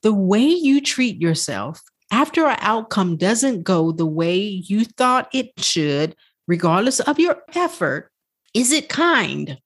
The 0.04 0.14
way 0.14 0.46
you 0.46 0.82
treat 0.82 1.22
yourself 1.22 1.82
after 2.12 2.46
an 2.46 2.58
outcome 2.60 3.18
doesn't 3.18 3.64
go 3.64 3.92
the 3.92 4.06
way 4.06 4.40
you 4.40 4.86
thought 4.86 5.30
it 5.34 5.52
should, 5.58 6.16
regardless 6.48 7.00
of 7.00 7.20
your 7.20 7.38
effort, 7.54 8.12
is 8.54 8.72
it 8.72 8.90
kind? 8.90 9.60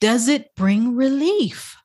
Does 0.00 0.28
it 0.28 0.54
bring 0.56 0.96
relief? 0.96 1.76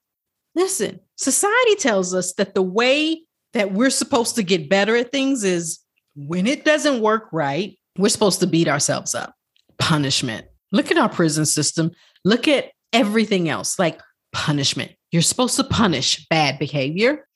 Listen, 0.55 0.99
society 1.15 1.75
tells 1.75 2.13
us 2.13 2.33
that 2.33 2.55
the 2.55 2.61
way 2.61 3.23
that 3.53 3.71
we're 3.71 3.89
supposed 3.89 4.35
to 4.35 4.43
get 4.43 4.69
better 4.69 4.95
at 4.95 5.11
things 5.11 5.43
is 5.43 5.79
when 6.15 6.47
it 6.47 6.65
doesn't 6.65 7.01
work 7.01 7.29
right, 7.31 7.77
we're 7.97 8.09
supposed 8.09 8.39
to 8.39 8.47
beat 8.47 8.67
ourselves 8.67 9.13
up. 9.13 9.33
Punishment. 9.77 10.45
Look 10.71 10.91
at 10.91 10.97
our 10.97 11.09
prison 11.09 11.45
system. 11.45 11.91
Look 12.25 12.47
at 12.47 12.71
everything 12.93 13.49
else 13.49 13.79
like 13.79 13.99
punishment. 14.31 14.91
You're 15.11 15.21
supposed 15.21 15.55
to 15.55 15.63
punish 15.63 16.27
bad 16.27 16.59
behavior, 16.59 17.27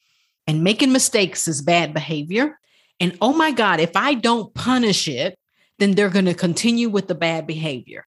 and 0.48 0.64
making 0.64 0.92
mistakes 0.92 1.48
is 1.48 1.62
bad 1.62 1.94
behavior. 1.94 2.60
And 3.00 3.18
oh 3.22 3.34
my 3.34 3.52
God, 3.52 3.80
if 3.80 3.96
I 3.96 4.14
don't 4.14 4.54
punish 4.54 5.08
it, 5.08 5.38
then 5.80 5.92
they're 5.92 6.10
going 6.10 6.26
to 6.26 6.34
continue 6.34 6.90
with 6.90 7.08
the 7.08 7.16
bad 7.16 7.48
behavior. 7.48 8.06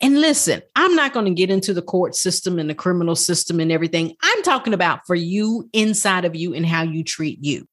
And 0.00 0.20
listen, 0.20 0.60
I'm 0.74 0.94
not 0.94 1.14
going 1.14 1.26
to 1.26 1.32
get 1.32 1.50
into 1.50 1.72
the 1.72 1.82
court 1.82 2.14
system 2.14 2.58
and 2.58 2.68
the 2.68 2.74
criminal 2.74 3.16
system 3.16 3.60
and 3.60 3.72
everything. 3.72 4.14
I'm 4.22 4.42
talking 4.42 4.74
about 4.74 5.06
for 5.06 5.14
you 5.14 5.70
inside 5.72 6.26
of 6.26 6.36
you 6.36 6.52
and 6.52 6.66
how 6.66 6.82
you 6.82 7.02
treat 7.02 7.42
you. 7.42 7.66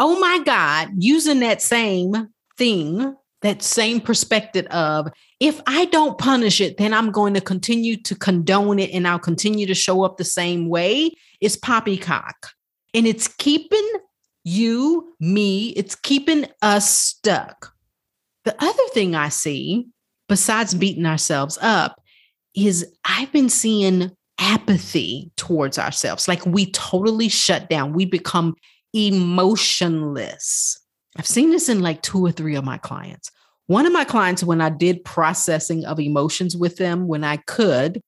Oh 0.00 0.18
my 0.18 0.40
God, 0.44 0.88
using 0.98 1.40
that 1.40 1.62
same 1.62 2.30
thing, 2.58 3.14
that 3.44 3.62
same 3.62 4.00
perspective 4.00 4.66
of 4.66 5.08
if 5.38 5.60
I 5.68 5.84
don't 5.86 6.18
punish 6.18 6.60
it, 6.60 6.76
then 6.76 6.92
I'm 6.92 7.12
going 7.12 7.34
to 7.34 7.40
continue 7.40 7.96
to 7.98 8.16
condone 8.16 8.80
it 8.80 8.90
and 8.92 9.06
I'll 9.06 9.20
continue 9.20 9.66
to 9.66 9.74
show 9.74 10.02
up 10.02 10.16
the 10.16 10.24
same 10.24 10.68
way. 10.68 11.12
It's 11.40 11.56
poppycock. 11.56 12.34
And 12.92 13.06
it's 13.06 13.28
keeping 13.28 13.88
you, 14.42 15.14
me, 15.20 15.68
it's 15.70 15.94
keeping 15.94 16.46
us 16.62 16.90
stuck. 16.90 17.72
The 18.44 18.56
other 18.62 18.82
thing 18.92 19.14
I 19.14 19.28
see 19.28 19.86
besides 20.28 20.74
beating 20.74 21.06
ourselves 21.06 21.58
up, 21.60 22.00
is 22.56 22.86
I've 23.04 23.32
been 23.32 23.48
seeing 23.48 24.10
apathy 24.38 25.30
towards 25.36 25.78
ourselves. 25.78 26.28
Like 26.28 26.44
we 26.46 26.70
totally 26.70 27.28
shut 27.28 27.68
down, 27.68 27.92
we 27.92 28.04
become 28.04 28.54
emotionless. 28.92 30.80
I've 31.16 31.26
seen 31.26 31.50
this 31.50 31.68
in 31.68 31.80
like 31.80 32.02
two 32.02 32.24
or 32.24 32.32
three 32.32 32.56
of 32.56 32.64
my 32.64 32.78
clients. 32.78 33.30
One 33.66 33.86
of 33.86 33.92
my 33.92 34.04
clients, 34.04 34.44
when 34.44 34.60
I 34.60 34.68
did 34.68 35.04
processing 35.04 35.84
of 35.84 35.98
emotions 35.98 36.56
with 36.56 36.76
them, 36.76 37.06
when 37.06 37.24
I 37.24 37.38
could, 37.38 38.00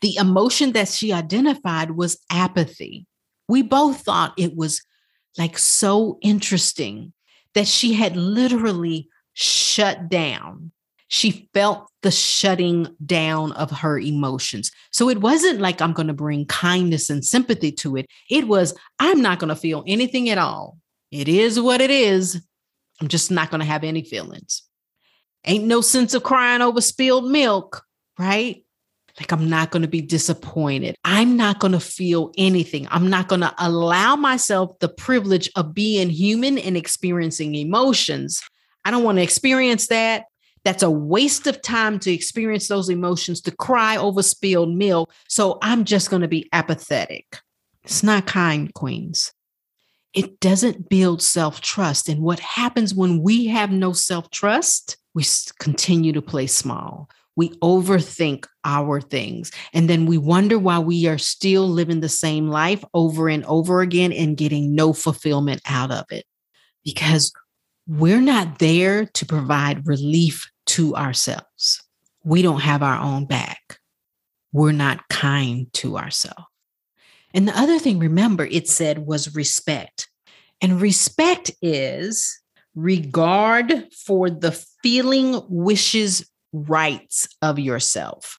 the 0.00 0.16
emotion 0.16 0.72
that 0.72 0.88
she 0.88 1.12
identified 1.12 1.92
was 1.92 2.18
apathy. 2.30 3.06
We 3.48 3.62
both 3.62 4.02
thought 4.02 4.34
it 4.36 4.56
was 4.56 4.82
like 5.38 5.56
so 5.56 6.18
interesting 6.20 7.12
that 7.54 7.66
she 7.66 7.94
had 7.94 8.16
literally 8.16 9.08
shut 9.34 10.08
down 10.08 10.72
she 11.08 11.48
felt 11.54 11.90
the 12.02 12.10
shutting 12.10 12.94
down 13.04 13.52
of 13.52 13.70
her 13.70 13.98
emotions. 13.98 14.70
So 14.92 15.08
it 15.08 15.20
wasn't 15.20 15.60
like 15.60 15.80
I'm 15.80 15.94
going 15.94 16.08
to 16.08 16.14
bring 16.14 16.46
kindness 16.46 17.10
and 17.10 17.24
sympathy 17.24 17.72
to 17.72 17.96
it. 17.96 18.06
It 18.30 18.46
was, 18.46 18.74
I'm 18.98 19.20
not 19.20 19.38
going 19.38 19.48
to 19.48 19.56
feel 19.56 19.82
anything 19.86 20.28
at 20.28 20.38
all. 20.38 20.78
It 21.10 21.28
is 21.28 21.58
what 21.58 21.80
it 21.80 21.90
is. 21.90 22.40
I'm 23.00 23.08
just 23.08 23.30
not 23.30 23.50
going 23.50 23.60
to 23.60 23.66
have 23.66 23.84
any 23.84 24.02
feelings. 24.02 24.62
Ain't 25.44 25.64
no 25.64 25.80
sense 25.80 26.14
of 26.14 26.22
crying 26.22 26.62
over 26.62 26.80
spilled 26.80 27.30
milk, 27.30 27.84
right? 28.18 28.64
Like, 29.18 29.32
I'm 29.32 29.48
not 29.50 29.70
going 29.70 29.82
to 29.82 29.88
be 29.88 30.00
disappointed. 30.00 30.94
I'm 31.04 31.36
not 31.36 31.58
going 31.58 31.72
to 31.72 31.80
feel 31.80 32.32
anything. 32.38 32.86
I'm 32.90 33.10
not 33.10 33.28
going 33.28 33.40
to 33.40 33.54
allow 33.58 34.14
myself 34.14 34.78
the 34.78 34.88
privilege 34.88 35.50
of 35.56 35.74
being 35.74 36.08
human 36.08 36.56
and 36.56 36.76
experiencing 36.76 37.54
emotions. 37.54 38.42
I 38.84 38.90
don't 38.90 39.02
want 39.02 39.18
to 39.18 39.22
experience 39.22 39.88
that. 39.88 40.26
That's 40.64 40.82
a 40.82 40.90
waste 40.90 41.46
of 41.46 41.62
time 41.62 41.98
to 42.00 42.12
experience 42.12 42.68
those 42.68 42.88
emotions, 42.88 43.40
to 43.42 43.50
cry 43.50 43.96
over 43.96 44.22
spilled 44.22 44.74
milk. 44.74 45.12
So 45.28 45.58
I'm 45.62 45.84
just 45.84 46.10
going 46.10 46.22
to 46.22 46.28
be 46.28 46.48
apathetic. 46.52 47.38
It's 47.84 48.02
not 48.02 48.26
kind, 48.26 48.72
queens. 48.74 49.32
It 50.14 50.40
doesn't 50.40 50.88
build 50.88 51.22
self 51.22 51.60
trust. 51.60 52.08
And 52.08 52.22
what 52.22 52.40
happens 52.40 52.94
when 52.94 53.22
we 53.22 53.46
have 53.46 53.70
no 53.70 53.92
self 53.92 54.30
trust 54.30 54.96
we 55.18 55.24
continue 55.58 56.12
to 56.12 56.22
play 56.22 56.46
small. 56.46 57.08
We 57.34 57.50
overthink 57.58 58.46
our 58.64 59.00
things. 59.00 59.50
And 59.72 59.90
then 59.90 60.06
we 60.06 60.16
wonder 60.16 60.60
why 60.60 60.78
we 60.78 61.08
are 61.08 61.18
still 61.18 61.68
living 61.68 61.98
the 61.98 62.08
same 62.08 62.46
life 62.46 62.84
over 62.94 63.28
and 63.28 63.44
over 63.46 63.80
again 63.80 64.12
and 64.12 64.36
getting 64.36 64.76
no 64.76 64.92
fulfillment 64.92 65.60
out 65.66 65.90
of 65.90 66.04
it. 66.10 66.24
Because 66.84 67.32
we're 67.88 68.20
not 68.20 68.60
there 68.60 69.06
to 69.06 69.26
provide 69.26 69.88
relief 69.88 70.48
to 70.66 70.94
ourselves. 70.94 71.82
We 72.22 72.40
don't 72.42 72.60
have 72.60 72.84
our 72.84 73.00
own 73.00 73.26
back. 73.26 73.80
We're 74.52 74.70
not 74.70 75.08
kind 75.08 75.72
to 75.74 75.98
ourselves. 75.98 76.44
And 77.34 77.46
the 77.46 77.58
other 77.58 77.78
thing, 77.78 77.98
remember, 77.98 78.44
it 78.44 78.68
said 78.68 79.06
was 79.06 79.34
respect. 79.34 80.08
And 80.60 80.80
respect 80.80 81.50
is 81.62 82.40
regard 82.74 83.92
for 83.92 84.30
the 84.30 84.52
feeling, 84.82 85.40
wishes, 85.48 86.28
rights 86.52 87.28
of 87.42 87.58
yourself. 87.58 88.38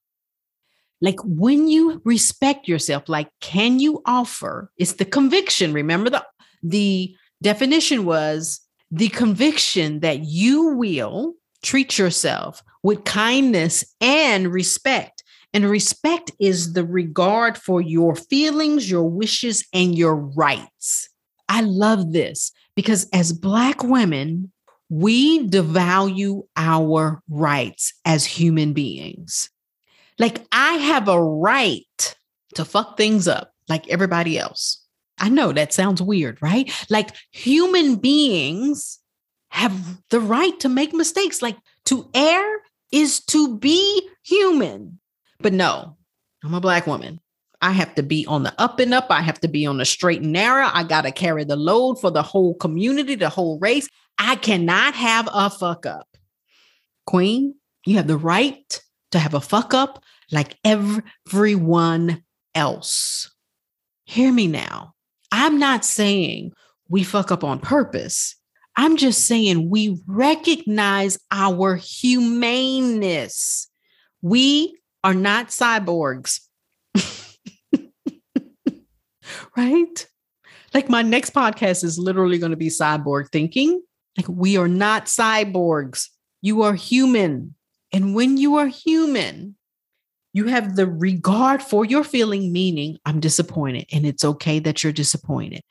Like 1.02 1.20
when 1.24 1.68
you 1.68 2.02
respect 2.04 2.68
yourself, 2.68 3.08
like 3.08 3.30
can 3.40 3.80
you 3.80 4.02
offer? 4.06 4.72
It's 4.78 4.94
the 4.94 5.06
conviction. 5.06 5.74
Remember 5.74 6.10
the 6.10 6.26
the 6.62 7.16
definition 7.42 8.04
was 8.04 8.60
the 8.92 9.10
conviction 9.10 10.02
that 10.02 10.26
you 10.26 10.76
will 10.76 11.36
treat 11.62 11.98
yourself 11.98 12.64
with 12.84 13.06
kindness 13.06 13.86
and 14.02 14.52
respect. 14.52 15.19
And 15.54 15.70
respect 15.70 16.32
is 16.40 16.74
the 16.74 16.86
regard 16.86 17.58
for 17.58 17.82
your 17.82 18.16
feelings, 18.16 18.90
your 18.90 19.10
wishes, 19.10 19.66
and 19.74 19.98
your 19.98 20.16
rights. 20.16 21.10
I 21.48 21.62
love 21.62 22.14
this 22.14 22.52
because 22.76 23.08
as 23.12 23.34
Black 23.34 23.84
women, 23.84 24.52
we 24.90 25.48
devalue 25.48 26.44
our 26.56 27.22
rights 27.30 27.94
as 28.06 28.26
human 28.26 28.74
beings. 28.74 29.50
Like, 30.20 30.46
I 30.52 30.74
have 30.74 31.08
a 31.08 31.22
right 31.22 32.16
to 32.56 32.66
fuck 32.66 32.98
things 32.98 33.28
up 33.28 33.54
like 33.68 33.88
everybody 33.88 34.38
else. 34.38 34.84
I 35.20 35.30
know 35.30 35.52
that 35.52 35.74
sounds 35.74 36.02
weird, 36.02 36.42
right? 36.42 36.72
Like, 36.90 37.16
human 37.32 37.96
beings 37.96 39.00
have 39.50 40.02
the 40.10 40.20
right 40.20 40.60
to 40.60 40.70
make 40.70 40.94
mistakes. 40.94 41.42
Like, 41.42 41.58
to 41.86 42.10
err 42.14 42.62
is 42.92 43.20
to 43.26 43.58
be 43.58 44.08
human. 44.24 45.00
But 45.40 45.54
no, 45.54 45.96
I'm 46.44 46.54
a 46.54 46.62
Black 46.62 46.88
woman. 46.88 47.20
I 47.62 47.72
have 47.72 47.96
to 47.96 48.04
be 48.04 48.26
on 48.26 48.44
the 48.44 48.54
up 48.58 48.80
and 48.80 48.94
up. 48.94 49.08
I 49.10 49.22
have 49.22 49.40
to 49.42 49.48
be 49.48 49.66
on 49.66 49.78
the 49.78 49.86
straight 49.86 50.22
and 50.22 50.32
narrow. 50.32 50.70
I 50.72 50.84
got 50.84 51.02
to 51.02 51.12
carry 51.12 51.44
the 51.44 51.56
load 51.56 52.00
for 52.00 52.10
the 52.10 52.24
whole 52.24 52.56
community, 52.56 53.16
the 53.16 53.30
whole 53.30 53.60
race. 53.60 53.88
I 54.18 54.36
cannot 54.36 54.94
have 54.96 55.28
a 55.34 55.50
fuck 55.50 55.86
up. 55.86 56.08
Queen, 57.06 57.56
you 57.86 57.98
have 57.98 58.08
the 58.08 58.18
right 58.18 58.82
to 59.12 59.20
have 59.20 59.34
a 59.34 59.42
fuck 59.42 59.74
up 59.74 60.04
like 60.32 60.58
everyone 60.64 62.24
else. 62.56 63.34
Hear 64.06 64.32
me 64.32 64.48
now. 64.48 64.94
I'm 65.32 65.60
not 65.60 65.86
saying 65.86 66.54
we 66.88 67.04
fuck 67.04 67.32
up 67.32 67.44
on 67.44 67.60
purpose. 67.60 68.36
I'm 68.76 68.96
just 68.98 69.26
saying 69.26 69.70
we 69.70 70.00
recognize 70.08 71.20
our 71.32 71.76
humaneness. 71.76 73.68
We 74.22 74.78
are 75.04 75.14
not 75.14 75.48
cyborgs. 75.48 76.42
right? 79.58 80.08
Like 80.74 80.90
my 80.90 81.02
next 81.02 81.34
podcast 81.34 81.84
is 81.84 81.98
literally 81.98 82.38
going 82.38 82.52
to 82.52 82.58
be 82.58 82.70
cyborg 82.70 83.30
thinking. 83.32 83.82
Like, 84.18 84.28
we 84.28 84.58
are 84.58 84.68
not 84.68 85.06
cyborgs. 85.06 86.08
You 86.42 86.64
are 86.64 86.74
human. 86.74 87.56
And 87.92 88.14
when 88.14 88.38
you 88.38 88.56
are 88.56 88.68
human, 88.68 89.56
you 90.34 90.46
have 90.46 90.76
the 90.76 90.88
regard 90.88 91.64
for 91.64 91.86
your 91.86 92.04
feeling, 92.04 92.52
meaning 92.52 92.98
I'm 93.06 93.20
disappointed, 93.20 93.86
and 93.92 94.06
it's 94.06 94.24
okay 94.24 94.60
that 94.60 94.84
you're 94.84 94.94
disappointed. 94.94 95.62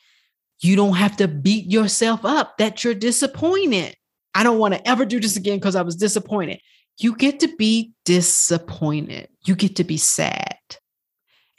You 0.61 0.75
don't 0.75 0.95
have 0.95 1.17
to 1.19 1.29
beat 1.29 1.71
yourself 1.71 2.25
up 2.25 2.59
that 2.59 2.83
you're 2.83 2.95
disappointed. 2.95 3.95
I 4.35 4.43
don't 4.43 4.59
want 4.59 4.75
to 4.75 4.89
ever 4.89 5.05
do 5.05 5.21
this 5.21 5.37
again 5.37 5.59
because 5.59 5.77
I 5.77 5.83
was 5.83 5.95
disappointed. 5.95 6.61
You 6.99 7.15
get 7.17 7.41
to 7.41 7.57
be 7.57 7.93
disappointed. 8.05 9.29
You 9.45 9.55
get 9.55 9.77
to 9.77 9.85
be 9.85 9.97
sad. 9.97 10.57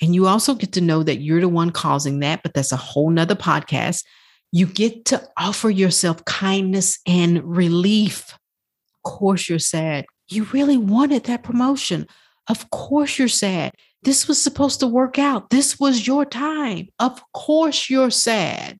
And 0.01 0.13
you 0.13 0.27
also 0.27 0.53
get 0.55 0.73
to 0.73 0.81
know 0.81 1.03
that 1.03 1.21
you're 1.21 1.41
the 1.41 1.49
one 1.49 1.71
causing 1.71 2.19
that, 2.19 2.43
but 2.43 2.53
that's 2.53 2.71
a 2.71 2.77
whole 2.77 3.09
nother 3.09 3.35
podcast. 3.35 4.05
You 4.51 4.65
get 4.65 5.05
to 5.05 5.27
offer 5.37 5.69
yourself 5.69 6.23
kindness 6.25 6.99
and 7.05 7.43
relief. 7.43 8.33
Of 8.33 9.11
course, 9.11 9.49
you're 9.49 9.59
sad. 9.59 10.05
You 10.29 10.43
really 10.45 10.77
wanted 10.77 11.25
that 11.25 11.43
promotion. 11.43 12.07
Of 12.47 12.69
course, 12.69 13.19
you're 13.19 13.27
sad. 13.27 13.73
This 14.03 14.27
was 14.27 14.41
supposed 14.41 14.79
to 14.79 14.87
work 14.87 15.19
out. 15.19 15.49
This 15.49 15.79
was 15.79 16.07
your 16.07 16.25
time. 16.25 16.87
Of 16.99 17.21
course, 17.33 17.89
you're 17.89 18.11
sad, 18.11 18.79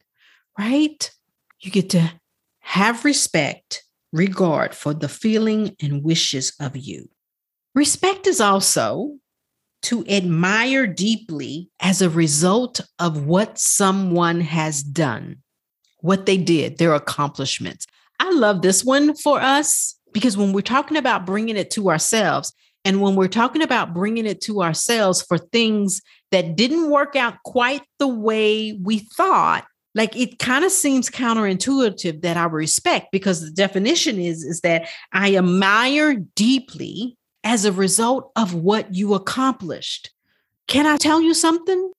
right? 0.58 1.12
You 1.60 1.72
get 1.72 1.90
to 1.92 2.12
have 2.60 3.04
respect, 3.04 3.84
regard 4.12 4.74
for 4.74 4.94
the 4.94 5.10
feeling 5.10 5.76
and 5.82 6.04
wishes 6.04 6.54
of 6.60 6.76
you. 6.76 7.10
Respect 7.76 8.28
is 8.28 8.42
also 8.42 9.18
to 9.84 10.06
admire 10.08 10.88
deeply 10.88 11.70
as 11.80 12.02
a 12.02 12.10
result 12.10 12.82
of 12.98 13.26
what 13.26 13.58
someone 13.58 14.42
has 14.42 14.84
done 14.84 15.38
what 16.02 16.26
they 16.26 16.38
did, 16.38 16.78
their 16.78 16.94
accomplishments. 16.94 17.86
I 18.20 18.32
love 18.32 18.62
this 18.62 18.84
one 18.84 19.16
for 19.16 19.40
us 19.42 19.96
because 20.14 20.38
when 20.38 20.54
we're 20.54 20.62
talking 20.62 20.98
about 20.98 21.26
bringing 21.26 21.58
it 21.58 21.72
to 21.72 21.90
ourselves, 21.90 22.54
and 22.86 23.02
when 23.02 23.16
we're 23.16 23.28
talking 23.28 23.62
about 23.62 23.94
bringing 23.94 24.26
it 24.26 24.42
to 24.42 24.62
ourselves 24.62 25.22
for 25.22 25.38
things 25.38 26.02
that 26.32 26.56
didn't 26.56 26.90
work 26.90 27.16
out 27.16 27.36
quite 27.44 27.82
the 28.00 28.08
way 28.08 28.80
we 28.82 29.00
thought, 29.00 29.66
like 29.96 30.16
it 30.16 30.40
kind 30.40 30.64
of 30.64 30.72
seems 30.72 31.10
counterintuitive 31.10 32.22
that 32.22 32.38
I 32.38 32.46
respect 32.46 33.08
because 33.12 33.42
the 33.42 33.52
definition 33.52 34.20
is 34.20 34.44
is 34.44 34.62
that 34.62 34.88
I 35.12 35.36
admire 35.36 36.16
deeply 36.36 37.18
as 37.44 37.66
a 37.66 37.72
result 37.72 38.32
of 38.36 38.54
what 38.54 38.94
you 38.94 39.14
accomplished. 39.14 40.12
Can 40.68 40.86
I 40.86 40.98
tell 40.98 41.22
you 41.22 41.34
something? 41.34 41.92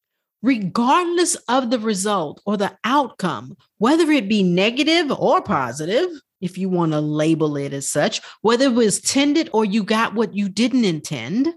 regardless 0.43 1.35
of 1.49 1.71
the 1.71 1.79
result 1.79 2.41
or 2.47 2.57
the 2.57 2.77
outcome, 2.85 3.57
whether 3.79 4.11
it 4.11 4.29
be 4.29 4.43
negative 4.43 5.11
or 5.11 5.43
positive, 5.43 6.09
if 6.41 6.57
you 6.57 6.69
want 6.69 6.93
to 6.93 7.01
label 7.01 7.57
it 7.57 7.73
as 7.73 7.91
such, 7.91 8.21
whether 8.41 8.67
it 8.67 8.75
was 8.75 9.01
tended 9.01 9.51
or 9.53 9.65
you 9.65 9.83
got 9.83 10.15
what 10.15 10.35
you 10.35 10.49
didn't 10.49 10.85
intend, 10.85 11.49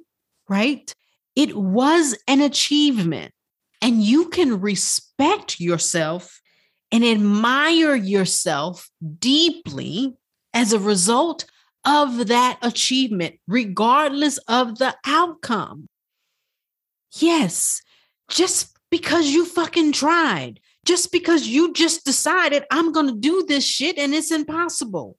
right? 0.50 0.94
It 1.36 1.56
was 1.56 2.18
an 2.28 2.42
achievement. 2.42 3.33
And 3.84 4.02
you 4.02 4.30
can 4.30 4.62
respect 4.62 5.60
yourself 5.60 6.42
and 6.90 7.04
admire 7.04 7.96
yourself 7.96 8.90
deeply 9.20 10.16
as 10.54 10.72
a 10.72 10.80
result 10.80 11.46
of 11.86 12.28
that 12.28 12.58
achievement, 12.62 13.36
regardless 13.46 14.38
of 14.48 14.78
the 14.78 14.96
outcome. 15.06 15.90
Yes, 17.20 17.82
just 18.30 18.78
because 18.90 19.28
you 19.28 19.46
fucking 19.46 19.92
tried, 19.92 20.62
just 20.86 21.12
because 21.12 21.46
you 21.46 21.74
just 21.74 22.06
decided 22.06 22.64
I'm 22.72 22.94
going 22.94 23.08
to 23.08 23.20
do 23.20 23.44
this 23.46 23.66
shit 23.66 23.98
and 23.98 24.14
it's 24.14 24.32
impossible. 24.32 25.18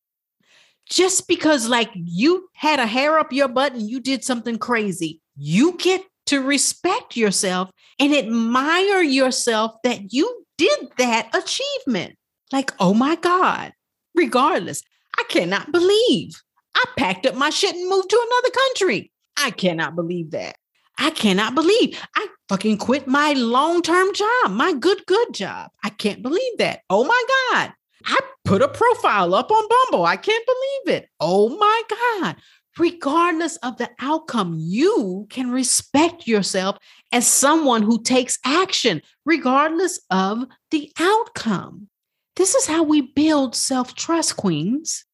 Just 0.89 1.29
because, 1.29 1.69
like, 1.69 1.91
you 1.95 2.49
had 2.55 2.79
a 2.79 2.87
hair 2.87 3.19
up 3.19 3.33
your 3.33 3.49
butt 3.49 3.75
and 3.75 3.89
you 3.89 4.01
did 4.01 4.25
something 4.25 4.59
crazy, 4.59 5.21
you 5.37 5.77
get 5.77 6.03
to 6.27 6.43
respect 6.43 7.17
yourself 7.17 7.71
and 7.99 8.15
admire 8.15 9.03
yourself 9.03 9.77
that 9.85 10.13
you 10.13 10.45
did 10.59 10.89
that 10.99 11.35
achievement. 11.35 12.17
Like, 12.53 12.73
oh 12.79 12.95
my 12.95 13.17
God, 13.17 13.73
regardless, 14.15 14.83
I 15.19 15.25
cannot 15.29 15.73
believe 15.73 16.41
I 16.75 16.85
packed 16.97 17.27
up 17.27 17.35
my 17.35 17.51
shit 17.51 17.75
and 17.75 17.89
moved 17.89 18.11
to 18.11 18.27
another 18.27 18.55
country. 18.55 19.13
I 19.37 19.51
cannot 19.51 19.97
believe 19.97 20.31
that. 20.33 20.57
I 20.99 21.11
cannot 21.11 21.55
believe 21.55 22.01
I 22.17 22.29
fucking 22.49 22.79
quit 22.79 23.09
my 23.09 23.33
long 23.33 23.83
term 23.83 24.13
job, 24.15 24.51
my 24.51 24.73
good, 24.73 25.05
good 25.07 25.35
job. 25.35 25.71
I 25.83 25.91
can't 25.91 26.23
believe 26.23 26.59
that. 26.59 26.83
Oh 26.89 27.05
my 27.05 27.25
God. 27.51 27.73
I 28.07 28.21
put 28.45 28.63
a 28.63 28.69
profile 28.69 29.35
up 29.35 29.51
on 29.51 29.69
Bumble. 29.69 30.05
I 30.05 30.17
can't 30.17 30.47
believe 30.47 30.99
it. 30.99 31.09
Oh 31.21 31.49
my 31.57 31.83
God. 32.21 32.37
Regardless 32.79 33.57
of 33.59 33.77
the 33.79 33.91
outcome, 34.01 34.57
you 34.59 35.27
can 35.31 35.51
respect 35.51 36.27
yourself 36.27 36.77
as 37.13 37.27
someone 37.27 37.83
who 37.83 38.03
takes 38.03 38.39
action, 38.45 39.01
regardless 39.25 40.01
of 40.11 40.45
the 40.71 40.91
outcome. 40.99 41.89
This 42.37 42.55
is 42.55 42.67
how 42.67 42.83
we 42.83 43.01
build 43.01 43.55
self 43.55 43.95
trust, 43.95 44.37
queens. 44.37 45.05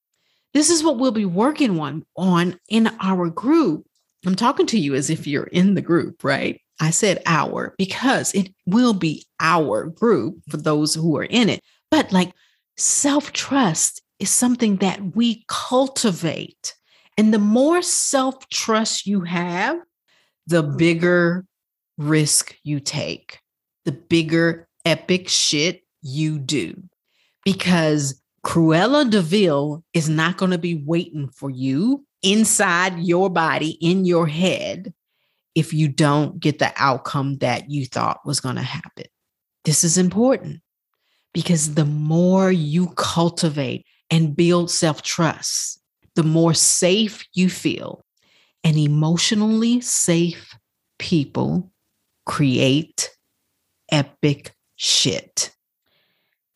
This 0.54 0.70
is 0.70 0.82
what 0.82 0.98
we'll 0.98 1.12
be 1.12 1.26
working 1.26 1.78
on, 1.78 2.04
on 2.16 2.58
in 2.68 2.90
our 3.00 3.28
group. 3.28 3.86
I'm 4.26 4.34
talking 4.34 4.66
to 4.66 4.78
you 4.78 4.94
as 4.94 5.10
if 5.10 5.26
you're 5.26 5.44
in 5.44 5.74
the 5.74 5.82
group, 5.82 6.24
right? 6.24 6.60
I 6.80 6.90
said 6.90 7.22
our 7.26 7.74
because 7.76 8.34
it 8.34 8.52
will 8.66 8.94
be 8.94 9.26
our 9.38 9.84
group 9.84 10.38
for 10.48 10.56
those 10.56 10.94
who 10.94 11.16
are 11.18 11.24
in 11.24 11.48
it. 11.50 11.60
But 11.90 12.10
like 12.10 12.32
self 12.76 13.32
trust 13.32 14.02
is 14.18 14.30
something 14.30 14.76
that 14.76 15.14
we 15.14 15.44
cultivate. 15.46 16.74
And 17.16 17.34
the 17.34 17.38
more 17.38 17.82
self 17.82 18.48
trust 18.48 19.06
you 19.06 19.22
have, 19.22 19.78
the 20.46 20.62
mm-hmm. 20.62 20.76
bigger 20.76 21.46
risk 21.98 22.56
you 22.62 22.80
take, 22.80 23.40
the 23.84 23.92
bigger 23.92 24.68
epic 24.84 25.28
shit 25.28 25.82
you 26.02 26.38
do. 26.38 26.82
Because 27.44 28.20
Cruella 28.44 29.08
de 29.08 29.20
Vil 29.20 29.84
is 29.92 30.08
not 30.08 30.36
going 30.36 30.50
to 30.50 30.58
be 30.58 30.74
waiting 30.74 31.28
for 31.28 31.50
you 31.50 32.04
inside 32.22 32.98
your 32.98 33.30
body, 33.30 33.70
in 33.80 34.04
your 34.04 34.26
head, 34.26 34.92
if 35.54 35.72
you 35.74 35.88
don't 35.88 36.38
get 36.40 36.58
the 36.58 36.72
outcome 36.76 37.38
that 37.38 37.70
you 37.70 37.86
thought 37.86 38.24
was 38.24 38.40
going 38.40 38.56
to 38.56 38.62
happen. 38.62 39.06
This 39.64 39.84
is 39.84 39.98
important 39.98 40.60
because 41.34 41.74
the 41.74 41.84
more 41.84 42.50
you 42.50 42.88
cultivate 42.96 43.86
and 44.10 44.34
build 44.34 44.70
self 44.70 45.02
trust, 45.02 45.79
the 46.16 46.22
more 46.22 46.54
safe 46.54 47.26
you 47.34 47.48
feel. 47.48 48.04
And 48.62 48.76
emotionally 48.76 49.80
safe 49.80 50.54
people 50.98 51.72
create 52.26 53.10
epic 53.90 54.54
shit. 54.76 55.52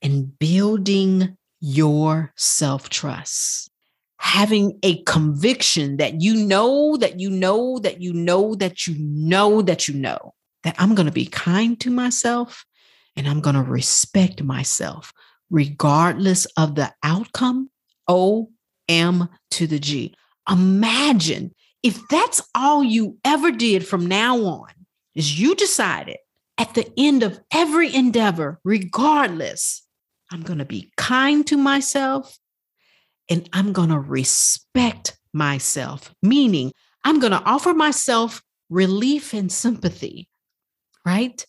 And 0.02 0.38
building 0.38 1.38
your 1.60 2.32
self 2.36 2.90
trust, 2.90 3.70
having 4.18 4.78
a 4.82 5.02
conviction 5.04 5.96
that 5.96 6.20
you 6.20 6.34
know, 6.34 6.98
that 6.98 7.18
you 7.18 7.30
know, 7.30 7.78
that 7.78 8.02
you 8.02 8.12
know, 8.12 8.54
that 8.56 8.86
you 8.86 8.96
know, 8.98 9.62
that 9.62 9.88
you 9.88 9.94
know, 9.94 10.34
that 10.62 10.74
I'm 10.78 10.94
going 10.94 11.06
to 11.06 11.12
be 11.12 11.24
kind 11.24 11.80
to 11.80 11.90
myself 11.90 12.66
and 13.16 13.26
I'm 13.26 13.40
going 13.40 13.56
to 13.56 13.62
respect 13.62 14.42
myself 14.42 15.12
regardless 15.50 16.44
of 16.56 16.74
the 16.74 16.92
outcome. 17.02 17.70
O 18.06 18.50
M 18.88 19.28
to 19.52 19.66
the 19.66 19.78
G. 19.78 20.14
Imagine 20.50 21.54
if 21.82 22.00
that's 22.08 22.42
all 22.54 22.82
you 22.82 23.18
ever 23.24 23.50
did 23.50 23.86
from 23.86 24.06
now 24.06 24.38
on 24.38 24.70
is 25.14 25.38
you 25.38 25.54
decided 25.54 26.16
at 26.58 26.74
the 26.74 26.90
end 26.96 27.22
of 27.22 27.40
every 27.52 27.94
endeavor, 27.94 28.60
regardless, 28.64 29.86
I'm 30.30 30.42
going 30.42 30.58
to 30.58 30.64
be 30.64 30.92
kind 30.96 31.46
to 31.48 31.56
myself 31.56 32.38
and 33.28 33.48
I'm 33.52 33.72
going 33.72 33.88
to 33.88 33.98
respect 33.98 35.18
myself, 35.32 36.14
meaning 36.22 36.72
I'm 37.04 37.20
going 37.20 37.32
to 37.32 37.42
offer 37.42 37.74
myself 37.74 38.42
relief 38.70 39.34
and 39.34 39.50
sympathy, 39.50 40.28
right? 41.04 41.44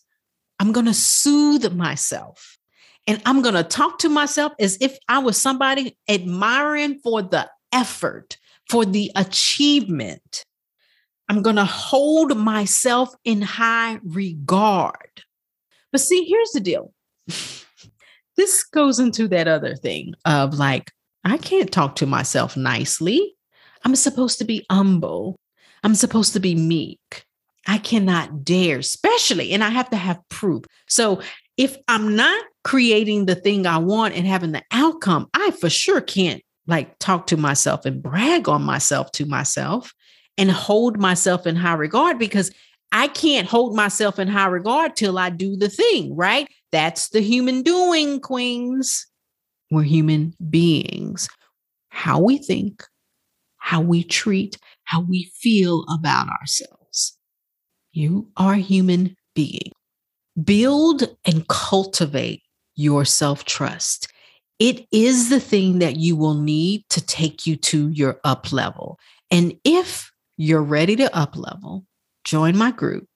I'm 0.58 0.72
going 0.72 0.86
to 0.86 0.94
soothe 0.94 1.72
myself. 1.72 2.58
And 3.06 3.22
I'm 3.24 3.42
going 3.42 3.54
to 3.54 3.62
talk 3.62 3.98
to 4.00 4.08
myself 4.08 4.52
as 4.58 4.78
if 4.80 4.98
I 5.08 5.18
was 5.18 5.40
somebody 5.40 5.96
admiring 6.08 6.98
for 6.98 7.22
the 7.22 7.48
effort, 7.72 8.36
for 8.68 8.84
the 8.84 9.12
achievement. 9.14 10.44
I'm 11.28 11.42
going 11.42 11.56
to 11.56 11.64
hold 11.64 12.36
myself 12.36 13.14
in 13.24 13.42
high 13.42 13.98
regard. 14.04 15.22
But 15.92 16.00
see, 16.00 16.24
here's 16.24 16.50
the 16.50 16.60
deal. 16.60 16.92
this 18.36 18.64
goes 18.64 18.98
into 18.98 19.28
that 19.28 19.48
other 19.48 19.76
thing 19.76 20.14
of 20.24 20.54
like, 20.54 20.92
I 21.24 21.38
can't 21.38 21.72
talk 21.72 21.96
to 21.96 22.06
myself 22.06 22.56
nicely. 22.56 23.34
I'm 23.84 23.96
supposed 23.96 24.38
to 24.38 24.44
be 24.44 24.64
humble. 24.70 25.36
I'm 25.82 25.94
supposed 25.94 26.32
to 26.34 26.40
be 26.40 26.54
meek. 26.54 27.24
I 27.66 27.78
cannot 27.78 28.44
dare, 28.44 28.78
especially, 28.78 29.52
and 29.52 29.62
I 29.62 29.70
have 29.70 29.90
to 29.90 29.96
have 29.96 30.20
proof. 30.28 30.64
So 30.88 31.20
if 31.56 31.76
I'm 31.88 32.14
not 32.14 32.44
creating 32.66 33.26
the 33.26 33.36
thing 33.36 33.66
I 33.66 33.78
want 33.78 34.14
and 34.14 34.26
having 34.26 34.50
the 34.50 34.62
outcome, 34.72 35.28
I 35.34 35.52
for 35.52 35.70
sure 35.70 36.00
can't 36.00 36.42
like 36.66 36.98
talk 36.98 37.28
to 37.28 37.36
myself 37.36 37.86
and 37.86 38.02
brag 38.02 38.48
on 38.48 38.62
myself 38.62 39.12
to 39.12 39.24
myself 39.24 39.94
and 40.36 40.50
hold 40.50 40.98
myself 40.98 41.46
in 41.46 41.54
high 41.54 41.74
regard 41.74 42.18
because 42.18 42.50
I 42.90 43.06
can't 43.08 43.46
hold 43.46 43.76
myself 43.76 44.18
in 44.18 44.26
high 44.26 44.48
regard 44.48 44.96
till 44.96 45.16
I 45.16 45.30
do 45.30 45.56
the 45.56 45.68
thing, 45.68 46.14
right? 46.16 46.48
That's 46.72 47.10
the 47.10 47.20
human 47.20 47.62
doing, 47.62 48.20
queens. 48.20 49.06
We're 49.70 49.84
human 49.84 50.34
beings. 50.50 51.28
How 51.90 52.18
we 52.18 52.38
think, 52.38 52.82
how 53.58 53.80
we 53.80 54.02
treat, 54.02 54.58
how 54.84 55.02
we 55.02 55.30
feel 55.40 55.84
about 55.88 56.28
ourselves 56.28 56.76
you 57.96 58.28
are 58.36 58.56
human 58.56 59.16
being. 59.34 59.72
Build 60.44 61.16
and 61.24 61.48
cultivate 61.48 62.42
your 62.76 63.04
self 63.04 63.44
trust. 63.44 64.08
It 64.58 64.86
is 64.90 65.28
the 65.28 65.40
thing 65.40 65.80
that 65.80 65.96
you 65.96 66.16
will 66.16 66.34
need 66.34 66.84
to 66.90 67.04
take 67.04 67.46
you 67.46 67.56
to 67.56 67.90
your 67.90 68.20
up 68.24 68.52
level. 68.52 68.98
And 69.30 69.54
if 69.64 70.10
you're 70.36 70.62
ready 70.62 70.96
to 70.96 71.14
up 71.14 71.36
level, 71.36 71.84
join 72.24 72.56
my 72.56 72.70
group, 72.70 73.06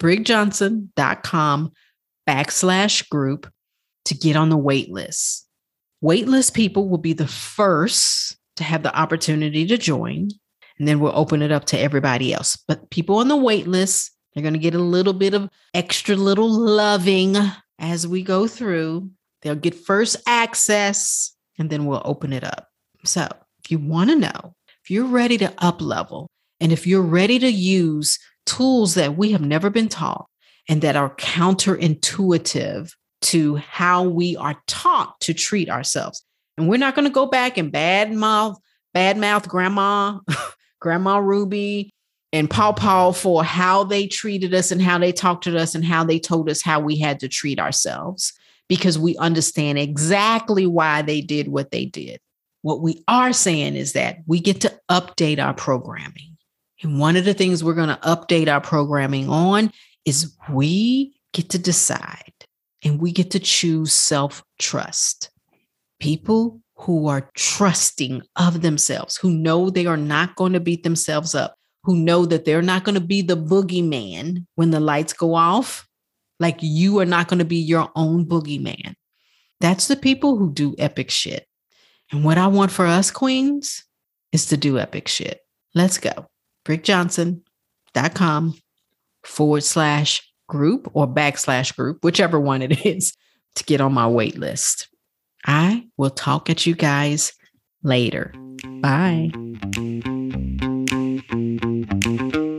brigjohnson.com 0.00 1.72
backslash 2.28 3.08
group 3.08 3.50
to 4.06 4.14
get 4.14 4.36
on 4.36 4.48
the 4.48 4.56
wait 4.56 4.90
list. 4.90 5.46
Waitlist 6.02 6.54
people 6.54 6.88
will 6.88 6.98
be 6.98 7.12
the 7.12 7.26
first 7.26 8.36
to 8.56 8.64
have 8.64 8.82
the 8.82 8.96
opportunity 8.96 9.66
to 9.66 9.76
join, 9.76 10.28
and 10.78 10.88
then 10.88 11.00
we'll 11.00 11.16
open 11.16 11.42
it 11.42 11.52
up 11.52 11.64
to 11.66 11.78
everybody 11.78 12.32
else. 12.32 12.56
But 12.68 12.90
people 12.90 13.16
on 13.16 13.28
the 13.28 13.36
wait 13.36 13.66
list 13.66 14.12
they're 14.38 14.42
going 14.42 14.54
to 14.54 14.60
get 14.60 14.74
a 14.74 14.78
little 14.78 15.14
bit 15.14 15.34
of 15.34 15.50
extra 15.74 16.14
little 16.14 16.48
loving 16.48 17.36
as 17.78 18.06
we 18.06 18.22
go 18.22 18.46
through. 18.46 19.10
They'll 19.42 19.54
get 19.54 19.74
first 19.74 20.16
access 20.26 21.34
and 21.58 21.70
then 21.70 21.86
we'll 21.86 22.02
open 22.04 22.32
it 22.32 22.44
up. 22.44 22.68
So, 23.04 23.28
if 23.62 23.70
you 23.70 23.78
want 23.78 24.10
to 24.10 24.16
know, 24.16 24.54
if 24.82 24.90
you're 24.90 25.06
ready 25.06 25.38
to 25.38 25.52
up 25.58 25.80
level, 25.80 26.28
and 26.60 26.72
if 26.72 26.86
you're 26.86 27.02
ready 27.02 27.38
to 27.38 27.50
use 27.50 28.18
tools 28.46 28.94
that 28.94 29.16
we 29.16 29.32
have 29.32 29.42
never 29.42 29.70
been 29.70 29.88
taught 29.88 30.26
and 30.68 30.82
that 30.82 30.96
are 30.96 31.14
counterintuitive 31.16 32.90
to 33.20 33.56
how 33.56 34.04
we 34.04 34.36
are 34.36 34.60
taught 34.66 35.20
to 35.20 35.34
treat 35.34 35.68
ourselves. 35.68 36.24
And 36.56 36.68
we're 36.68 36.78
not 36.78 36.94
going 36.94 37.06
to 37.06 37.12
go 37.12 37.26
back 37.26 37.58
and 37.58 37.70
bad 37.70 38.12
mouth, 38.12 38.58
bad 38.92 39.16
mouth 39.16 39.48
grandma, 39.48 40.18
grandma 40.80 41.18
Ruby, 41.18 41.90
and 42.32 42.50
Paw 42.50 42.72
Paw 42.72 43.12
for 43.12 43.42
how 43.42 43.84
they 43.84 44.06
treated 44.06 44.52
us 44.52 44.70
and 44.70 44.82
how 44.82 44.98
they 44.98 45.12
talked 45.12 45.44
to 45.44 45.58
us 45.58 45.74
and 45.74 45.84
how 45.84 46.04
they 46.04 46.18
told 46.18 46.50
us 46.50 46.62
how 46.62 46.80
we 46.80 46.98
had 46.98 47.20
to 47.20 47.28
treat 47.28 47.58
ourselves 47.58 48.32
because 48.68 48.98
we 48.98 49.16
understand 49.16 49.78
exactly 49.78 50.66
why 50.66 51.02
they 51.02 51.20
did 51.20 51.48
what 51.48 51.70
they 51.70 51.86
did. 51.86 52.20
What 52.62 52.82
we 52.82 53.02
are 53.08 53.32
saying 53.32 53.76
is 53.76 53.94
that 53.94 54.18
we 54.26 54.40
get 54.40 54.60
to 54.62 54.78
update 54.90 55.42
our 55.42 55.54
programming. 55.54 56.36
And 56.82 57.00
one 57.00 57.16
of 57.16 57.24
the 57.24 57.34
things 57.34 57.64
we're 57.64 57.74
going 57.74 57.88
to 57.88 57.98
update 58.02 58.48
our 58.48 58.60
programming 58.60 59.28
on 59.30 59.72
is 60.04 60.36
we 60.50 61.14
get 61.32 61.50
to 61.50 61.58
decide 61.58 62.32
and 62.84 63.00
we 63.00 63.10
get 63.12 63.30
to 63.32 63.40
choose 63.40 63.92
self 63.92 64.44
trust. 64.58 65.30
People 65.98 66.60
who 66.74 67.08
are 67.08 67.30
trusting 67.34 68.22
of 68.36 68.60
themselves, 68.60 69.16
who 69.16 69.30
know 69.30 69.70
they 69.70 69.86
are 69.86 69.96
not 69.96 70.36
going 70.36 70.52
to 70.52 70.60
beat 70.60 70.84
themselves 70.84 71.34
up, 71.34 71.57
who 71.84 71.96
know 71.96 72.26
that 72.26 72.44
they're 72.44 72.62
not 72.62 72.84
going 72.84 72.94
to 72.94 73.00
be 73.00 73.22
the 73.22 73.36
boogeyman 73.36 74.46
when 74.56 74.70
the 74.70 74.80
lights 74.80 75.12
go 75.12 75.34
off. 75.34 75.86
Like 76.40 76.58
you 76.60 76.98
are 77.00 77.06
not 77.06 77.28
going 77.28 77.38
to 77.38 77.44
be 77.44 77.56
your 77.56 77.90
own 77.96 78.24
boogeyman. 78.26 78.94
That's 79.60 79.88
the 79.88 79.96
people 79.96 80.36
who 80.36 80.52
do 80.52 80.74
epic 80.78 81.10
shit. 81.10 81.46
And 82.12 82.24
what 82.24 82.38
I 82.38 82.46
want 82.46 82.70
for 82.70 82.86
us 82.86 83.10
queens 83.10 83.84
is 84.32 84.46
to 84.46 84.56
do 84.56 84.78
epic 84.78 85.08
shit. 85.08 85.40
Let's 85.74 85.98
go. 85.98 86.26
BrigJohnson.com 86.64 88.54
forward 89.24 89.64
slash 89.64 90.22
group 90.48 90.90
or 90.94 91.06
backslash 91.06 91.74
group, 91.76 92.04
whichever 92.04 92.40
one 92.40 92.62
it 92.62 92.86
is, 92.86 93.14
to 93.56 93.64
get 93.64 93.80
on 93.80 93.92
my 93.92 94.06
wait 94.06 94.38
list. 94.38 94.88
I 95.46 95.86
will 95.96 96.10
talk 96.10 96.50
at 96.50 96.66
you 96.66 96.74
guys 96.74 97.32
later. 97.82 98.32
Bye. 98.80 99.30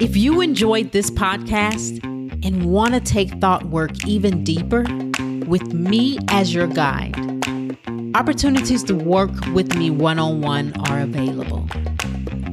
If 0.09 0.17
you 0.17 0.41
enjoyed 0.41 0.91
this 0.91 1.09
podcast 1.11 2.03
and 2.43 2.65
want 2.65 2.95
to 2.95 2.99
take 2.99 3.29
thought 3.33 3.65
work 3.65 3.91
even 4.07 4.43
deeper 4.43 4.81
with 5.45 5.71
me 5.71 6.17
as 6.29 6.51
your 6.51 6.65
guide, 6.65 7.15
opportunities 8.15 8.83
to 8.85 8.95
work 8.95 9.29
with 9.53 9.75
me 9.75 9.91
one 9.91 10.17
on 10.17 10.41
one 10.41 10.73
are 10.89 11.01
available. 11.01 11.69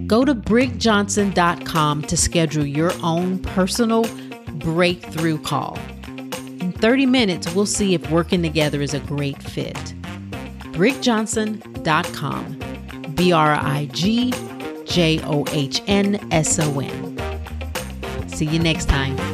Go 0.07 0.27
to 0.27 0.35
brigjohnson.com 0.35 2.03
to 2.03 2.14
schedule 2.14 2.66
your 2.66 2.92
own 3.03 3.38
personal 3.38 4.05
breakthrough 4.59 5.38
call. 5.38 5.79
In 6.61 6.73
30 6.73 7.07
minutes, 7.07 7.55
we'll 7.55 7.64
see 7.64 7.95
if 7.95 8.11
working 8.11 8.42
together 8.42 8.83
is 8.83 8.92
a 8.92 9.01
great 9.01 9.42
fit. 9.42 9.95
brigjohnson.com, 10.75 13.14
B 13.14 13.33
R 13.33 13.55
I 13.55 13.88
G 13.95 14.35
J 14.85 15.21
O 15.25 15.47
H 15.53 15.81
N 15.87 16.21
S 16.31 16.59
O 16.59 16.81
N. 16.81 17.06
See 18.37 18.44
you 18.44 18.59
next 18.59 18.90
time. 18.90 19.25